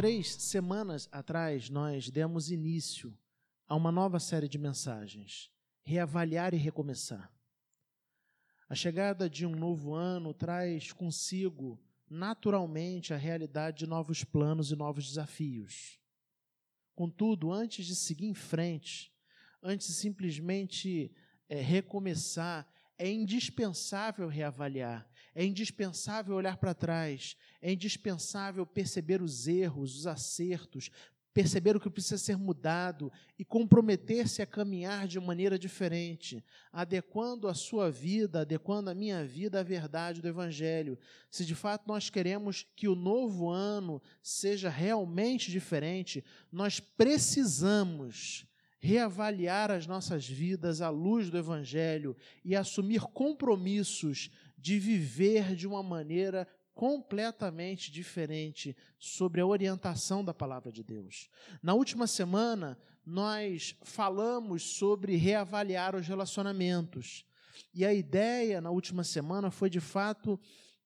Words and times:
três 0.00 0.32
semanas 0.32 1.10
atrás, 1.12 1.68
nós 1.68 2.08
demos 2.08 2.50
início 2.50 3.14
a 3.68 3.76
uma 3.76 3.92
nova 3.92 4.18
série 4.18 4.48
de 4.48 4.56
mensagens: 4.56 5.50
Reavaliar 5.82 6.54
e 6.54 6.56
Recomeçar. 6.56 7.30
A 8.66 8.74
chegada 8.74 9.28
de 9.28 9.44
um 9.44 9.54
novo 9.54 9.92
ano 9.92 10.32
traz 10.32 10.90
consigo, 10.90 11.78
naturalmente, 12.08 13.12
a 13.12 13.18
realidade 13.18 13.80
de 13.80 13.86
novos 13.86 14.24
planos 14.24 14.72
e 14.72 14.74
novos 14.74 15.06
desafios. 15.06 16.00
Contudo, 16.94 17.52
antes 17.52 17.84
de 17.84 17.94
seguir 17.94 18.24
em 18.24 18.32
frente, 18.32 19.12
antes 19.62 19.88
de 19.88 19.92
simplesmente 19.92 21.14
é, 21.46 21.60
recomeçar, 21.60 22.66
é 22.96 23.10
indispensável 23.10 24.28
reavaliar, 24.28 25.06
é 25.34 25.44
indispensável 25.44 26.34
olhar 26.34 26.56
para 26.56 26.74
trás, 26.74 27.36
é 27.60 27.72
indispensável 27.72 28.66
perceber 28.66 29.22
os 29.22 29.46
erros, 29.46 29.96
os 29.96 30.06
acertos, 30.06 30.90
perceber 31.32 31.76
o 31.76 31.80
que 31.80 31.88
precisa 31.88 32.18
ser 32.18 32.36
mudado 32.36 33.10
e 33.38 33.44
comprometer-se 33.44 34.42
a 34.42 34.46
caminhar 34.46 35.06
de 35.06 35.20
maneira 35.20 35.58
diferente, 35.58 36.44
adequando 36.72 37.46
a 37.46 37.54
sua 37.54 37.90
vida, 37.90 38.40
adequando 38.40 38.90
a 38.90 38.94
minha 38.94 39.24
vida 39.24 39.60
à 39.60 39.62
verdade 39.62 40.20
do 40.20 40.28
Evangelho. 40.28 40.98
Se 41.30 41.44
de 41.44 41.54
fato 41.54 41.86
nós 41.86 42.10
queremos 42.10 42.66
que 42.74 42.88
o 42.88 42.96
novo 42.96 43.48
ano 43.48 44.02
seja 44.22 44.68
realmente 44.68 45.50
diferente, 45.50 46.24
nós 46.50 46.80
precisamos 46.80 48.46
reavaliar 48.80 49.70
as 49.70 49.86
nossas 49.86 50.26
vidas 50.26 50.80
à 50.80 50.88
luz 50.88 51.28
do 51.30 51.36
Evangelho 51.36 52.16
e 52.42 52.56
assumir 52.56 53.02
compromissos 53.02 54.30
de 54.60 54.78
viver 54.78 55.54
de 55.54 55.66
uma 55.66 55.82
maneira 55.82 56.46
completamente 56.74 57.90
diferente 57.90 58.76
sobre 58.98 59.40
a 59.40 59.46
orientação 59.46 60.24
da 60.24 60.32
palavra 60.32 60.70
de 60.72 60.82
Deus. 60.82 61.28
Na 61.62 61.74
última 61.74 62.06
semana, 62.06 62.78
nós 63.04 63.76
falamos 63.82 64.62
sobre 64.62 65.16
reavaliar 65.16 65.96
os 65.96 66.06
relacionamentos. 66.06 67.24
E 67.74 67.84
a 67.84 67.92
ideia 67.92 68.60
na 68.60 68.70
última 68.70 69.04
semana 69.04 69.50
foi, 69.50 69.68
de 69.68 69.80
fato, 69.80 70.38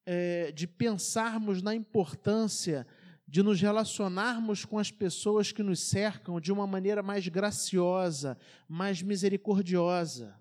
é, 0.06 0.52
de 0.52 0.66
pensarmos 0.66 1.62
na 1.62 1.74
importância 1.74 2.86
de 3.26 3.42
nos 3.42 3.60
relacionarmos 3.60 4.64
com 4.64 4.78
as 4.78 4.90
pessoas 4.90 5.50
que 5.50 5.62
nos 5.62 5.80
cercam 5.80 6.40
de 6.40 6.52
uma 6.52 6.66
maneira 6.66 7.02
mais 7.02 7.26
graciosa, 7.26 8.38
mais 8.68 9.02
misericordiosa, 9.02 10.38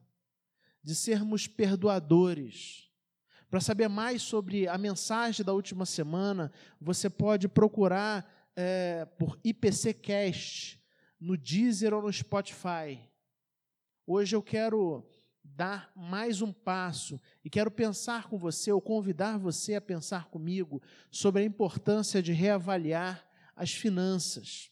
de 0.83 0.93
sermos 0.93 1.47
perdoadores. 1.47 2.91
Para 3.53 3.61
saber 3.61 3.87
mais 3.87 4.23
sobre 4.23 4.67
a 4.67 4.79
mensagem 4.79 5.45
da 5.45 5.53
última 5.53 5.85
semana, 5.85 6.51
você 6.81 7.07
pode 7.07 7.47
procurar 7.47 8.27
é, 8.55 9.05
por 9.05 9.39
IPCcast 9.43 10.81
no 11.19 11.37
Deezer 11.37 11.93
ou 11.93 12.01
no 12.01 12.11
Spotify. 12.11 12.99
Hoje 14.07 14.35
eu 14.35 14.41
quero 14.41 15.07
dar 15.43 15.91
mais 15.95 16.41
um 16.41 16.51
passo 16.51 17.21
e 17.45 17.49
quero 17.51 17.69
pensar 17.69 18.27
com 18.27 18.39
você, 18.39 18.71
ou 18.71 18.81
convidar 18.81 19.37
você 19.37 19.75
a 19.75 19.81
pensar 19.81 20.29
comigo 20.29 20.81
sobre 21.11 21.43
a 21.43 21.45
importância 21.45 22.23
de 22.23 22.33
reavaliar 22.33 23.23
as 23.55 23.71
finanças. 23.71 24.71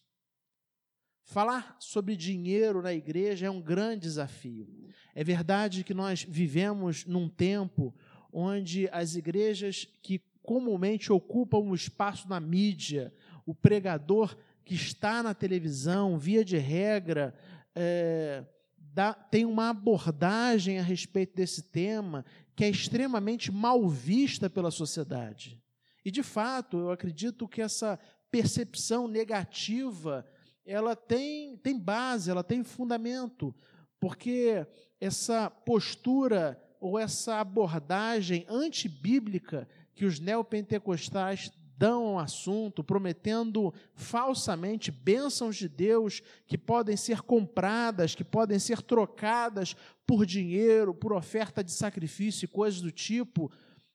Falar 1.24 1.78
sobre 1.80 2.16
dinheiro 2.16 2.82
na 2.82 2.92
igreja 2.92 3.46
é 3.46 3.50
um 3.52 3.62
grande 3.62 4.02
desafio. 4.02 4.68
É 5.14 5.24
verdade 5.24 5.84
que 5.84 5.94
nós 5.94 6.24
vivemos 6.28 7.06
num 7.06 7.30
tempo 7.30 7.96
onde 8.32 8.90
as 8.92 9.16
igrejas 9.16 9.88
que 10.02 10.22
comumente 10.44 11.12
ocupam 11.12 11.60
um 11.60 11.76
espaço 11.76 12.28
na 12.28 12.40
mídia, 12.40 13.14
o 13.46 13.54
pregador 13.54 14.36
que 14.64 14.76
está 14.76 15.22
na 15.22 15.34
televisão, 15.34 16.18
via 16.18 16.44
de 16.44 16.58
regra, 16.58 17.34
é, 17.76 18.44
dá, 18.78 19.14
tem 19.14 19.46
uma 19.46 19.70
abordagem 19.70 20.80
a 20.80 20.84
respeito 20.84 21.36
desse 21.36 21.64
tema 21.64 22.26
que 22.56 22.66
é 22.66 22.70
extremamente 22.70 23.52
mal 23.52 23.88
vista 23.88 24.50
pela 24.50 24.72
sociedade. 24.72 25.62
E, 26.04 26.12
de 26.12 26.24
fato, 26.24 26.78
eu 26.78 26.92
acredito 26.92 27.48
que 27.48 27.62
essa 27.62 28.00
percepção 28.30 29.08
negativa 29.08 30.26
ela 30.66 30.96
tem, 30.96 31.58
tem 31.58 31.78
base, 31.78 32.30
ela 32.30 32.44
tem 32.44 32.64
fundamento, 32.64 33.54
porque 34.00 34.66
essa 35.00 35.50
postura 35.50 36.62
ou 36.82 36.98
essa 36.98 37.40
abordagem 37.40 38.44
antibíblica 38.50 39.70
que 39.94 40.04
os 40.04 40.20
neopentecostais 40.20 41.52
dão 41.78 42.04
ao 42.08 42.20
assunto, 42.20 42.84
prometendo 42.84 43.74
falsamente 43.94 44.92
bênçãos 44.92 45.56
de 45.56 45.70
Deus 45.70 46.22
que 46.46 46.58
podem 46.58 46.98
ser 46.98 47.22
compradas, 47.22 48.16
que 48.16 48.24
podem 48.24 48.60
ser 48.60 48.82
trocadas 48.82 49.76
por 50.06 50.26
dinheiro, 50.26 50.94
por 50.94 51.14
oferta 51.14 51.64
de 51.64 51.72
sacrifício 51.72 52.46
e 52.46 52.48
coisas 52.48 52.82
do 52.82 52.92
tipo, 52.92 53.52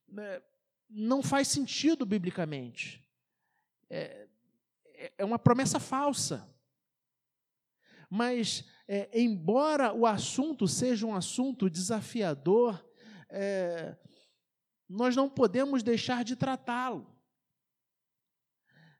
né, 0.09 0.41
não 0.89 1.23
faz 1.23 1.49
sentido 1.49 2.07
biblicamente. 2.07 3.05
É, 3.91 4.29
é 5.19 5.25
uma 5.25 5.39
promessa 5.39 5.81
falsa. 5.81 6.49
Mas, 8.09 8.65
é, 8.89 9.09
embora 9.13 9.93
o 9.93 10.07
assunto 10.07 10.69
seja 10.69 11.07
um 11.07 11.15
assunto 11.15 11.69
desafiador, 11.69 12.85
é, 13.29 13.97
nós 14.89 15.17
não 15.17 15.29
podemos 15.29 15.83
deixar 15.83 16.25
de 16.25 16.37
tratá-lo. 16.37 17.07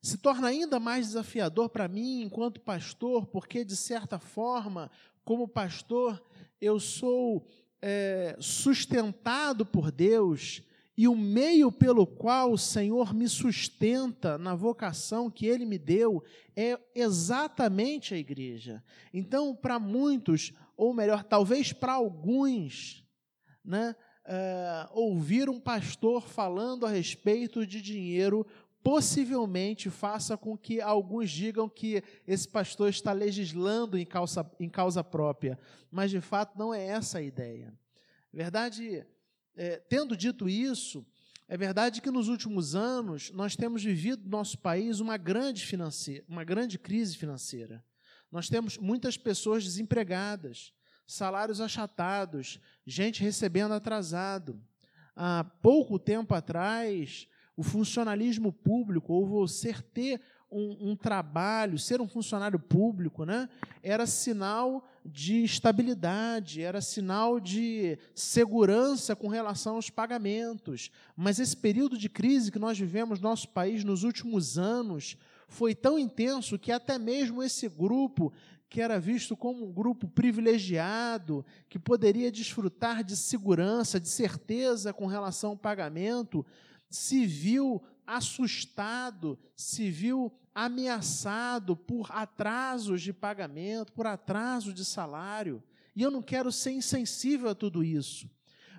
Se 0.03 0.19
torna 0.19 0.49
ainda 0.49 0.79
mais 0.79 1.07
desafiador 1.07 1.69
para 1.69 1.89
mim 1.89 2.23
enquanto 2.23 2.61
pastor, 2.61 3.27
porque, 3.27 3.65
de 3.65 3.77
certa 3.77 4.19
forma, 4.19 4.91
como 5.25 5.49
pastor, 5.49 6.25
eu 6.61 6.79
sou 6.79 7.47
é, 7.81 8.37
sustentado 8.41 9.65
por 9.67 9.91
Deus 9.91 10.63
e 10.97 11.07
o 11.07 11.15
meio 11.15 11.71
pelo 11.71 12.07
qual 12.07 12.53
o 12.53 12.59
Senhor 12.59 13.13
me 13.13 13.29
sustenta 13.29 14.39
na 14.39 14.55
vocação 14.55 15.31
que 15.31 15.47
Ele 15.47 15.67
me 15.67 15.79
deu 15.79 16.25
é 16.57 16.79
exatamente 16.95 18.15
a 18.15 18.17
igreja. 18.17 18.83
Então, 19.13 19.55
para 19.55 19.79
muitos, 19.79 20.53
ou 20.77 20.95
melhor, 20.95 21.23
talvez 21.23 21.73
para 21.73 21.93
alguns, 21.93 23.05
né, 23.63 23.95
é, 24.25 24.89
ouvir 24.93 25.51
um 25.51 25.61
pastor 25.61 26.27
falando 26.27 26.87
a 26.87 26.91
respeito 26.91 27.67
de 27.67 27.83
dinheiro 27.83 28.47
possivelmente 28.83 29.91
faça 29.91 30.37
com 30.37 30.57
que 30.57 30.81
alguns 30.81 31.29
digam 31.31 31.69
que 31.69 32.03
esse 32.27 32.49
pastor 32.49 32.89
está 32.89 33.13
legislando 33.13 33.99
em 33.99 34.07
causa, 34.07 34.49
em 34.61 34.69
causa 34.69 35.03
própria, 35.03 35.59
mas 35.91 36.11
de 36.11 36.21
fato 36.21 36.57
não 36.57 36.73
é 36.73 36.87
essa 36.87 37.19
a 37.19 37.23
ideia. 37.23 37.75
Verdade, 38.33 39.05
é, 39.57 39.79
tendo 39.79 40.17
dito 40.17 40.49
isso, 40.49 41.05
é 41.49 41.57
verdade 41.57 42.01
que 42.01 42.11
nos 42.11 42.29
últimos 42.29 42.75
anos 42.75 43.31
nós 43.31 43.57
temos 43.57 43.83
vivido 43.83 44.25
no 44.25 44.31
nosso 44.31 44.59
país 44.59 45.01
uma 45.01 45.17
grande, 45.17 45.65
uma 46.29 46.45
grande 46.45 46.79
crise 46.79 47.17
financeira. 47.17 47.85
Nós 48.31 48.49
temos 48.49 48.77
muitas 48.77 49.17
pessoas 49.17 49.65
desempregadas, 49.65 50.73
salários 51.07 51.61
achatados, 51.61 52.61
gente 52.85 53.23
recebendo 53.23 53.73
atrasado. 53.73 54.61
Há 55.15 55.45
pouco 55.63 55.99
tempo 55.99 56.35
atrás, 56.35 57.29
o 57.57 57.63
funcionalismo 57.63 58.53
público, 58.53 59.13
ou 59.13 59.27
você 59.27 59.73
ter 59.73 60.21
um, 60.51 60.91
um, 60.91 60.97
trabalho, 60.97 61.79
ser 61.79 62.01
um 62.01 62.09
funcionário 62.09 62.59
público, 62.59 63.25
né, 63.25 63.49
era 63.83 64.07
sinal 64.07 64.87
de 65.05 65.43
estabilidade, 65.45 66.63
era 66.63 66.81
sinal 66.81 67.41
de 67.41 67.99
segurança 68.15 69.17
com 69.17 69.29
relação 69.29 69.77
aos 69.77 69.91
pagamentos. 69.91 70.91
Mas 71.17 71.39
esse 71.39 71.57
período 71.57 71.99
de 71.99 72.09
crise 72.09 72.53
que 72.53 72.59
nós 72.59 72.79
vivemos 72.79 73.21
no 73.21 73.29
nosso 73.29 73.49
país 73.49 73.85
nos 73.85 74.05
últimos 74.05 74.57
anos 74.59 75.17
foi 75.49 75.75
tão 75.75 75.99
intenso 75.99 76.59
que 76.59 76.73
até 76.73 76.99
mesmo 76.99 77.43
esse 77.43 77.69
grupo 77.69 78.33
que 78.69 78.81
era 78.81 78.99
visto 78.99 79.37
como 79.37 79.65
um 79.65 79.73
grupo 79.73 80.09
privilegiado, 80.09 81.47
que 81.69 81.79
poderia 81.79 82.33
desfrutar 82.33 83.05
de 83.05 83.17
segurança, 83.17 84.01
de 84.01 84.09
certeza 84.09 84.93
com 84.93 85.07
relação 85.07 85.51
ao 85.51 85.57
pagamento, 85.57 86.45
se 86.91 87.25
viu 87.25 87.83
assustado, 88.07 89.39
se 89.55 89.91
viu 89.91 90.33
ameaçado 90.55 91.77
por 91.77 92.11
atrasos 92.11 93.03
de 93.03 93.13
pagamento, 93.13 93.93
por 93.93 94.07
atraso 94.07 94.73
de 94.73 94.85
salário. 94.85 95.63
E 95.95 96.03
eu 96.03 96.11
não 96.11 96.23
quero 96.23 96.51
ser 96.51 96.73
insensível 96.73 97.51
a 97.51 97.55
tudo 97.55 97.85
isso. 97.85 98.31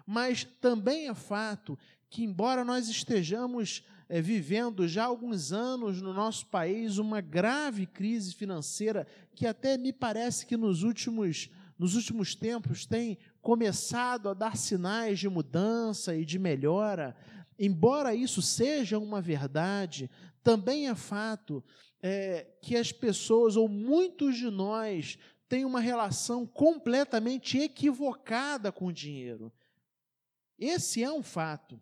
Mas 0.05 0.43
também 0.43 1.07
é 1.07 1.13
fato 1.13 1.77
que, 2.09 2.23
embora 2.23 2.63
nós 2.63 2.87
estejamos 2.87 3.83
é, 4.09 4.21
vivendo 4.21 4.87
já 4.87 5.03
há 5.03 5.07
alguns 5.07 5.51
anos 5.51 6.01
no 6.01 6.13
nosso 6.13 6.45
país 6.47 6.97
uma 6.97 7.19
grave 7.19 7.85
crise 7.85 8.33
financeira, 8.33 9.05
que 9.35 9.45
até 9.45 9.77
me 9.77 9.91
parece 9.91 10.45
que 10.45 10.55
nos 10.55 10.83
últimos, 10.83 11.49
nos 11.77 11.95
últimos 11.95 12.33
tempos 12.33 12.85
tem 12.85 13.17
começado 13.41 14.29
a 14.29 14.33
dar 14.33 14.55
sinais 14.55 15.19
de 15.19 15.29
mudança 15.29 16.15
e 16.15 16.25
de 16.25 16.39
melhora, 16.39 17.15
Embora 17.59 18.13
isso 18.13 18.41
seja 18.41 18.99
uma 18.99 19.21
verdade, 19.21 20.09
também 20.43 20.87
é 20.87 20.95
fato 20.95 21.63
é, 22.01 22.47
que 22.61 22.75
as 22.75 22.91
pessoas, 22.91 23.55
ou 23.55 23.67
muitos 23.67 24.37
de 24.37 24.49
nós, 24.49 25.17
têm 25.49 25.65
uma 25.65 25.79
relação 25.79 26.45
completamente 26.45 27.57
equivocada 27.57 28.71
com 28.71 28.87
o 28.87 28.93
dinheiro. 28.93 29.51
Esse 30.59 31.03
é 31.03 31.11
um 31.11 31.23
fato. 31.23 31.81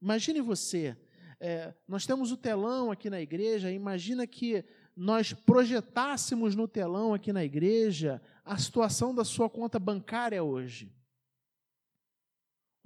Imagine 0.00 0.40
você, 0.40 0.96
é, 1.40 1.74
nós 1.86 2.06
temos 2.06 2.32
o 2.32 2.36
telão 2.36 2.90
aqui 2.90 3.10
na 3.10 3.20
igreja, 3.20 3.70
imagina 3.70 4.26
que 4.26 4.64
nós 4.96 5.32
projetássemos 5.32 6.54
no 6.54 6.66
telão 6.66 7.12
aqui 7.12 7.32
na 7.32 7.44
igreja 7.44 8.22
a 8.44 8.56
situação 8.56 9.14
da 9.14 9.24
sua 9.24 9.50
conta 9.50 9.78
bancária 9.78 10.42
hoje. 10.42 10.90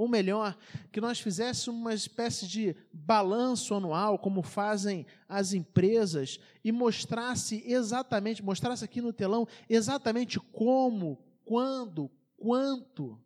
Ou 0.01 0.09
melhor, 0.09 0.57
que 0.91 0.99
nós 0.99 1.21
fizéssemos 1.21 1.79
uma 1.79 1.93
espécie 1.93 2.47
de 2.49 2.75
balanço 2.91 3.75
anual, 3.75 4.19
como 4.19 4.43
fazem 4.43 5.05
as 5.29 5.53
empresas, 5.53 6.41
e 6.65 6.73
mostrasse 6.73 7.63
exatamente, 7.67 8.43
mostrasse 8.43 8.83
aqui 8.83 9.03
no 9.03 9.13
telão 9.13 9.47
exatamente 9.69 10.41
como, 10.41 11.23
quando, 11.45 12.11
quanto 12.35 13.23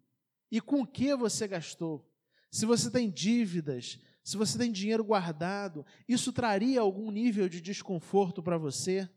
e 0.50 0.60
com 0.60 0.84
que 0.84 1.14
você 1.14 1.46
gastou. 1.46 2.04
Se 2.50 2.66
você 2.66 2.90
tem 2.90 3.08
dívidas, 3.08 4.00
se 4.24 4.36
você 4.36 4.58
tem 4.58 4.72
dinheiro 4.72 5.04
guardado, 5.04 5.86
isso 6.08 6.32
traria 6.32 6.80
algum 6.80 7.08
nível 7.12 7.48
de 7.48 7.60
desconforto 7.60 8.42
para 8.42 8.58
você? 8.58 9.08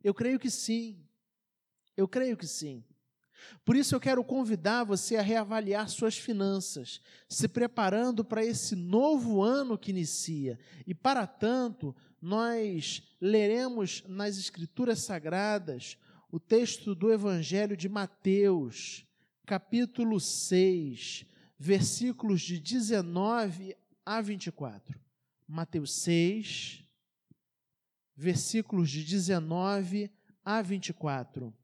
Eu 0.00 0.14
creio 0.14 0.38
que 0.38 0.48
sim. 0.48 1.04
Eu 1.96 2.06
creio 2.06 2.36
que 2.36 2.46
sim. 2.46 2.84
Por 3.64 3.76
isso 3.76 3.94
eu 3.94 4.00
quero 4.00 4.24
convidar 4.24 4.84
você 4.84 5.16
a 5.16 5.22
reavaliar 5.22 5.88
suas 5.88 6.16
finanças, 6.16 7.00
se 7.28 7.48
preparando 7.48 8.24
para 8.24 8.44
esse 8.44 8.74
novo 8.74 9.42
ano 9.42 9.78
que 9.78 9.90
inicia. 9.90 10.58
E 10.86 10.94
para 10.94 11.26
tanto, 11.26 11.94
nós 12.20 13.02
leremos 13.20 14.02
nas 14.08 14.38
Escrituras 14.38 15.00
Sagradas 15.00 15.96
o 16.30 16.40
texto 16.40 16.94
do 16.94 17.12
Evangelho 17.12 17.76
de 17.76 17.88
Mateus, 17.88 19.06
capítulo 19.46 20.18
6, 20.20 21.24
versículos 21.58 22.42
de 22.42 22.58
19 22.58 23.76
a 24.04 24.20
24. 24.20 25.00
Mateus 25.48 25.94
6, 25.94 26.84
versículos 28.16 28.90
de 28.90 29.04
19 29.04 30.10
a 30.44 30.60
24. 30.62 31.54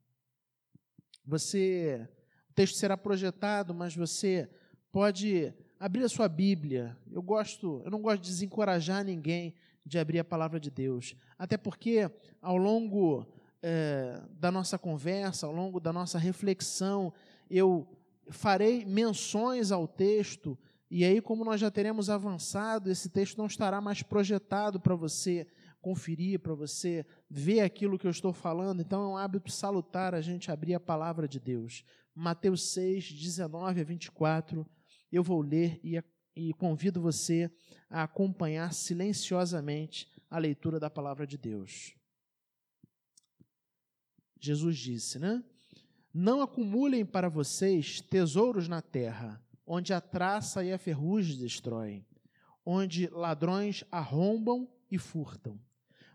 Você, 1.24 2.08
o 2.50 2.54
texto 2.54 2.76
será 2.76 2.96
projetado, 2.96 3.74
mas 3.74 3.94
você 3.94 4.48
pode 4.90 5.52
abrir 5.78 6.04
a 6.04 6.08
sua 6.08 6.28
Bíblia. 6.28 6.96
Eu 7.10 7.22
gosto, 7.22 7.82
eu 7.84 7.90
não 7.90 8.00
gosto 8.00 8.22
de 8.22 8.28
desencorajar 8.28 9.04
ninguém 9.04 9.54
de 9.84 9.98
abrir 9.98 10.20
a 10.20 10.24
palavra 10.24 10.60
de 10.60 10.70
Deus, 10.70 11.16
até 11.36 11.56
porque 11.56 12.08
ao 12.40 12.56
longo 12.56 13.26
é, 13.60 14.20
da 14.38 14.52
nossa 14.52 14.78
conversa, 14.78 15.46
ao 15.46 15.52
longo 15.52 15.80
da 15.80 15.92
nossa 15.92 16.19
reflexão, 16.19 17.12
eu 17.50 17.86
farei 18.30 18.84
menções 18.84 19.72
ao 19.72 19.88
texto 19.88 20.56
e 20.94 21.06
aí, 21.06 21.22
como 21.22 21.42
nós 21.42 21.58
já 21.58 21.70
teremos 21.70 22.10
avançado, 22.10 22.90
esse 22.90 23.08
texto 23.08 23.38
não 23.38 23.46
estará 23.46 23.80
mais 23.80 24.02
projetado 24.02 24.78
para 24.78 24.94
você 24.94 25.46
conferir, 25.82 26.38
para 26.38 26.55
você 26.55 27.05
ver 27.29 27.61
aquilo 27.61 27.99
que 27.99 28.06
eu 28.06 28.11
estou 28.11 28.32
falando. 28.32 28.81
Então, 28.81 29.02
é 29.02 29.08
um 29.08 29.17
hábito 29.17 29.50
salutar 29.50 30.14
a 30.14 30.20
gente 30.20 30.50
abrir 30.50 30.75
a 30.75 30.81
palavra 30.81 31.26
de 31.26 31.40
Deus. 31.40 31.84
Mateus 32.14 32.73
6, 32.73 33.12
19 33.12 33.81
a 33.81 33.84
24. 33.84 34.67
Eu 35.11 35.23
vou 35.23 35.43
ler 35.43 35.81
e, 35.82 36.00
e 36.37 36.55
convido 36.55 37.02
você 37.02 37.50
a 37.90 38.05
acompanhar 38.05 38.73
silenciosamente 38.73 40.08
a 40.31 40.38
leitura 40.38 40.79
da 40.79 40.88
palavra 40.88 41.26
de 41.26 41.37
Deus. 41.37 41.94
Jesus 44.40 44.79
disse, 44.79 45.19
né? 45.19 45.43
Não 46.14 46.43
acumulem 46.43 47.05
para 47.05 47.29
vocês 47.29 48.00
tesouros 48.00 48.69
na 48.69 48.81
terra, 48.81 49.43
onde 49.67 49.93
a 49.93 50.00
traça 50.00 50.62
e 50.64 50.73
a 50.73 50.79
ferrugem 50.79 51.38
destroem, 51.38 52.06
onde 52.64 53.08
ladrões 53.08 53.82
arrombam 53.90 54.70
e 54.90 54.99
furtam 54.99 55.58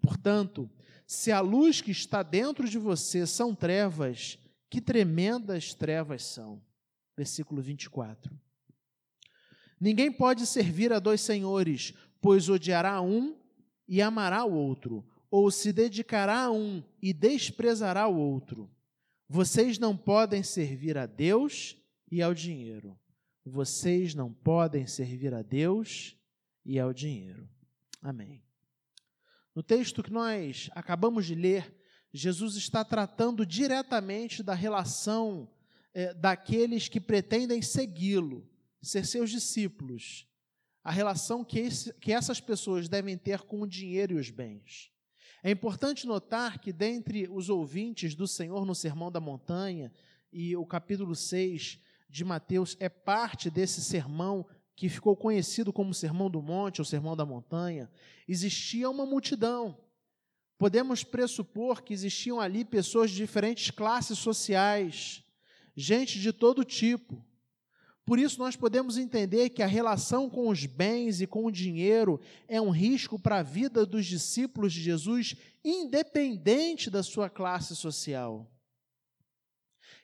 Portanto, 0.00 0.70
se 1.06 1.32
a 1.32 1.40
luz 1.40 1.80
que 1.80 1.90
está 1.90 2.22
dentro 2.22 2.68
de 2.68 2.78
você 2.78 3.26
são 3.26 3.54
trevas, 3.54 4.38
que 4.70 4.80
tremendas 4.80 5.74
trevas 5.74 6.24
são. 6.24 6.62
Versículo 7.16 7.60
24. 7.62 8.38
Ninguém 9.80 10.12
pode 10.12 10.46
servir 10.46 10.92
a 10.92 10.98
dois 10.98 11.20
senhores, 11.20 11.94
pois 12.20 12.48
odiará 12.48 13.00
um 13.00 13.36
e 13.86 14.02
amará 14.02 14.44
o 14.44 14.52
outro, 14.52 15.04
ou 15.30 15.50
se 15.50 15.72
dedicará 15.72 16.44
a 16.44 16.50
um 16.50 16.82
e 17.00 17.12
desprezará 17.12 18.06
o 18.06 18.16
outro. 18.16 18.70
Vocês 19.28 19.78
não 19.78 19.96
podem 19.96 20.42
servir 20.42 20.96
a 20.96 21.06
Deus 21.06 21.76
e 22.10 22.22
ao 22.22 22.34
dinheiro. 22.34 22.98
Vocês 23.44 24.14
não 24.14 24.32
podem 24.32 24.86
servir 24.86 25.32
a 25.34 25.42
Deus 25.42 26.16
e 26.64 26.78
ao 26.78 26.92
dinheiro. 26.92 27.48
Amém. 28.02 28.47
No 29.58 29.62
texto 29.64 30.04
que 30.04 30.12
nós 30.12 30.70
acabamos 30.72 31.26
de 31.26 31.34
ler, 31.34 31.74
Jesus 32.12 32.54
está 32.54 32.84
tratando 32.84 33.44
diretamente 33.44 34.40
da 34.40 34.54
relação 34.54 35.50
é, 35.92 36.14
daqueles 36.14 36.88
que 36.88 37.00
pretendem 37.00 37.60
segui-lo, 37.60 38.48
ser 38.80 39.04
seus 39.04 39.30
discípulos, 39.30 40.28
a 40.84 40.92
relação 40.92 41.44
que, 41.44 41.58
esse, 41.58 41.92
que 41.94 42.12
essas 42.12 42.40
pessoas 42.40 42.88
devem 42.88 43.18
ter 43.18 43.40
com 43.40 43.62
o 43.62 43.66
dinheiro 43.66 44.12
e 44.12 44.20
os 44.20 44.30
bens. 44.30 44.92
É 45.42 45.50
importante 45.50 46.06
notar 46.06 46.60
que, 46.60 46.72
dentre 46.72 47.28
os 47.28 47.48
ouvintes 47.48 48.14
do 48.14 48.28
Senhor 48.28 48.64
no 48.64 48.76
Sermão 48.76 49.10
da 49.10 49.18
Montanha, 49.18 49.92
e 50.32 50.54
o 50.54 50.64
capítulo 50.64 51.16
6 51.16 51.80
de 52.08 52.24
Mateus 52.24 52.76
é 52.78 52.88
parte 52.88 53.50
desse 53.50 53.82
sermão 53.82 54.46
que 54.78 54.88
ficou 54.88 55.16
conhecido 55.16 55.72
como 55.72 55.92
Sermão 55.92 56.30
do 56.30 56.40
Monte 56.40 56.80
ou 56.80 56.84
Sermão 56.84 57.16
da 57.16 57.26
Montanha, 57.26 57.90
existia 58.28 58.88
uma 58.88 59.04
multidão. 59.04 59.76
Podemos 60.56 61.02
pressupor 61.02 61.82
que 61.82 61.92
existiam 61.92 62.38
ali 62.38 62.64
pessoas 62.64 63.10
de 63.10 63.16
diferentes 63.16 63.72
classes 63.72 64.20
sociais, 64.20 65.24
gente 65.74 66.20
de 66.20 66.32
todo 66.32 66.62
tipo. 66.62 67.26
Por 68.06 68.20
isso, 68.20 68.38
nós 68.38 68.54
podemos 68.54 68.96
entender 68.96 69.48
que 69.48 69.64
a 69.64 69.66
relação 69.66 70.30
com 70.30 70.48
os 70.48 70.64
bens 70.64 71.20
e 71.20 71.26
com 71.26 71.44
o 71.44 71.50
dinheiro 71.50 72.20
é 72.46 72.60
um 72.60 72.70
risco 72.70 73.18
para 73.18 73.40
a 73.40 73.42
vida 73.42 73.84
dos 73.84 74.06
discípulos 74.06 74.72
de 74.72 74.80
Jesus, 74.80 75.34
independente 75.64 76.88
da 76.88 77.02
sua 77.02 77.28
classe 77.28 77.74
social. 77.74 78.48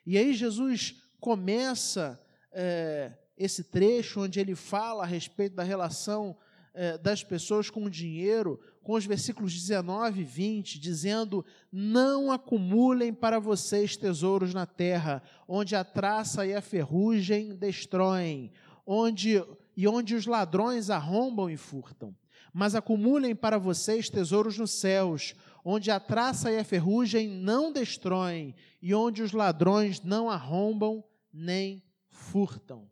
E 0.05 0.19
aí, 0.19 0.35
Jesus 0.35 1.01
começa 1.21 2.21
é, 2.51 3.13
esse 3.37 3.65
trecho 3.65 4.23
onde 4.23 4.41
ele 4.41 4.55
fala 4.55 5.03
a 5.03 5.07
respeito 5.07 5.57
da 5.57 5.63
relação 5.63 6.37
eh, 6.73 6.99
das 6.99 7.23
pessoas 7.23 7.71
com 7.71 7.85
o 7.85 7.91
dinheiro, 7.91 8.61
com 8.83 8.95
os 8.95 9.07
versículos 9.07 9.53
19 9.53 10.21
e 10.21 10.25
20, 10.25 10.79
dizendo: 10.79 11.45
Não 11.73 12.33
acumulem 12.33 13.13
para 13.13 13.39
vocês 13.39 13.97
tesouros 13.97 14.53
na 14.53 14.67
terra, 14.67 15.23
onde 15.47 15.77
a 15.77 15.85
traça 15.85 16.47
e 16.47 16.55
a 16.55 16.61
ferrugem 16.61 17.55
destroem, 17.55 18.51
onde 18.87 19.43
e 19.77 19.89
onde 19.89 20.15
os 20.15 20.27
ladrões 20.27 20.91
arrombam 20.91 21.51
e 21.51 21.57
furtam. 21.57 22.15
Mas 22.53 22.75
acumulem 22.75 23.35
para 23.35 23.59
vocês 23.59 24.09
tesouros 24.09 24.59
nos 24.59 24.71
céus, 24.71 25.35
onde 25.65 25.91
a 25.91 25.99
traça 25.99 26.53
e 26.53 26.59
a 26.59 26.65
ferrugem 26.65 27.29
não 27.29 27.73
destroem, 27.73 28.55
e 28.81 28.95
onde 28.95 29.23
os 29.23 29.33
ladrões 29.33 30.01
não 30.03 30.31
arrombam 30.31 31.03
nem 31.33 31.83
furtam. 32.09 32.89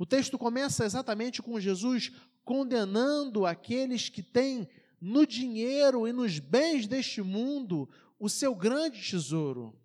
O 0.00 0.06
texto 0.06 0.38
começa 0.38 0.86
exatamente 0.86 1.42
com 1.42 1.60
Jesus 1.60 2.10
condenando 2.42 3.44
aqueles 3.44 4.08
que 4.08 4.22
têm 4.22 4.66
no 4.98 5.26
dinheiro 5.26 6.08
e 6.08 6.12
nos 6.12 6.38
bens 6.38 6.86
deste 6.86 7.20
mundo 7.20 7.86
o 8.18 8.26
seu 8.26 8.54
grande 8.54 8.98
tesouro. 8.98 9.78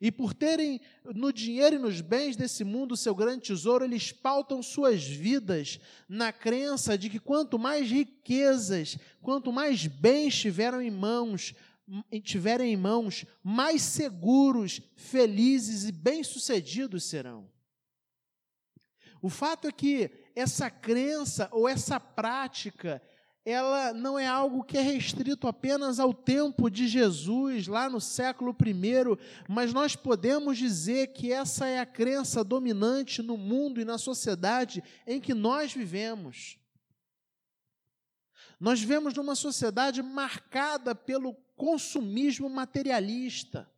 E 0.00 0.10
por 0.10 0.32
terem 0.32 0.80
no 1.04 1.30
dinheiro 1.30 1.76
e 1.76 1.78
nos 1.78 2.00
bens 2.00 2.34
desse 2.34 2.64
mundo 2.64 2.92
o 2.92 2.96
seu 2.96 3.14
grande 3.14 3.42
tesouro, 3.42 3.84
eles 3.84 4.10
pautam 4.10 4.62
suas 4.62 5.04
vidas 5.04 5.78
na 6.08 6.32
crença 6.32 6.96
de 6.96 7.10
que 7.10 7.18
quanto 7.18 7.58
mais 7.58 7.90
riquezas, 7.90 8.96
quanto 9.20 9.52
mais 9.52 9.86
bens 9.86 10.34
tiveram 10.34 10.80
em 10.80 10.90
mãos, 10.90 11.52
tiverem 12.22 12.72
em 12.72 12.76
mãos, 12.78 13.26
mais 13.44 13.82
seguros, 13.82 14.80
felizes 14.96 15.84
e 15.84 15.92
bem-sucedidos 15.92 17.04
serão. 17.04 17.51
O 19.22 19.30
fato 19.30 19.68
é 19.68 19.72
que 19.72 20.10
essa 20.34 20.68
crença 20.68 21.48
ou 21.52 21.68
essa 21.68 21.98
prática 22.00 23.00
ela 23.44 23.92
não 23.92 24.16
é 24.16 24.26
algo 24.26 24.62
que 24.62 24.78
é 24.78 24.80
restrito 24.80 25.48
apenas 25.48 25.98
ao 25.98 26.14
tempo 26.14 26.70
de 26.70 26.86
Jesus, 26.86 27.66
lá 27.66 27.88
no 27.88 28.00
século 28.00 28.54
I, 28.64 29.18
mas 29.48 29.72
nós 29.72 29.96
podemos 29.96 30.56
dizer 30.56 31.08
que 31.08 31.32
essa 31.32 31.66
é 31.66 31.80
a 31.80 31.86
crença 31.86 32.44
dominante 32.44 33.20
no 33.20 33.36
mundo 33.36 33.80
e 33.80 33.84
na 33.84 33.98
sociedade 33.98 34.82
em 35.06 35.20
que 35.20 35.34
nós 35.34 35.72
vivemos. 35.72 36.56
Nós 38.60 38.80
vivemos 38.80 39.14
numa 39.14 39.34
sociedade 39.34 40.02
marcada 40.02 40.94
pelo 40.94 41.34
consumismo 41.56 42.48
materialista. 42.48 43.68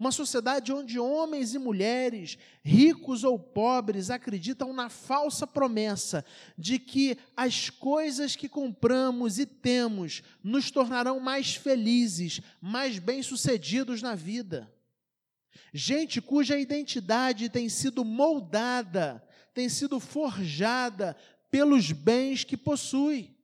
Uma 0.00 0.10
sociedade 0.10 0.72
onde 0.72 0.98
homens 0.98 1.52
e 1.52 1.58
mulheres, 1.58 2.38
ricos 2.64 3.22
ou 3.22 3.38
pobres, 3.38 4.08
acreditam 4.08 4.72
na 4.72 4.88
falsa 4.88 5.46
promessa 5.46 6.24
de 6.56 6.78
que 6.78 7.18
as 7.36 7.68
coisas 7.68 8.34
que 8.34 8.48
compramos 8.48 9.38
e 9.38 9.44
temos 9.44 10.22
nos 10.42 10.70
tornarão 10.70 11.20
mais 11.20 11.54
felizes, 11.54 12.40
mais 12.62 12.98
bem-sucedidos 12.98 14.00
na 14.00 14.14
vida. 14.14 14.74
Gente 15.70 16.22
cuja 16.22 16.58
identidade 16.58 17.50
tem 17.50 17.68
sido 17.68 18.02
moldada, 18.02 19.22
tem 19.52 19.68
sido 19.68 20.00
forjada 20.00 21.14
pelos 21.50 21.92
bens 21.92 22.42
que 22.42 22.56
possui. 22.56 23.36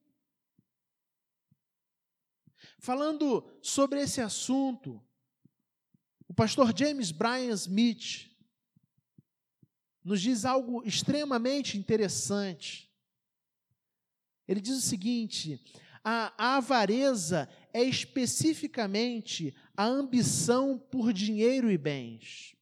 Falando 2.78 3.46
sobre 3.60 4.00
esse 4.00 4.22
assunto, 4.22 5.05
pastor 6.36 6.72
James 6.76 7.10
Bryan 7.10 7.54
Smith 7.54 8.30
nos 10.04 10.20
diz 10.20 10.44
algo 10.44 10.84
extremamente 10.84 11.78
interessante. 11.78 12.92
Ele 14.46 14.60
diz 14.60 14.76
o 14.76 14.82
seguinte: 14.82 15.60
a, 16.04 16.56
avareza 16.56 17.48
é 17.72 17.82
especificamente 17.82 19.56
a 19.74 19.84
ambição 19.84 20.78
por 20.78 21.12
dinheiro 21.12 21.70
e 21.70 21.78
bens. 21.78 22.54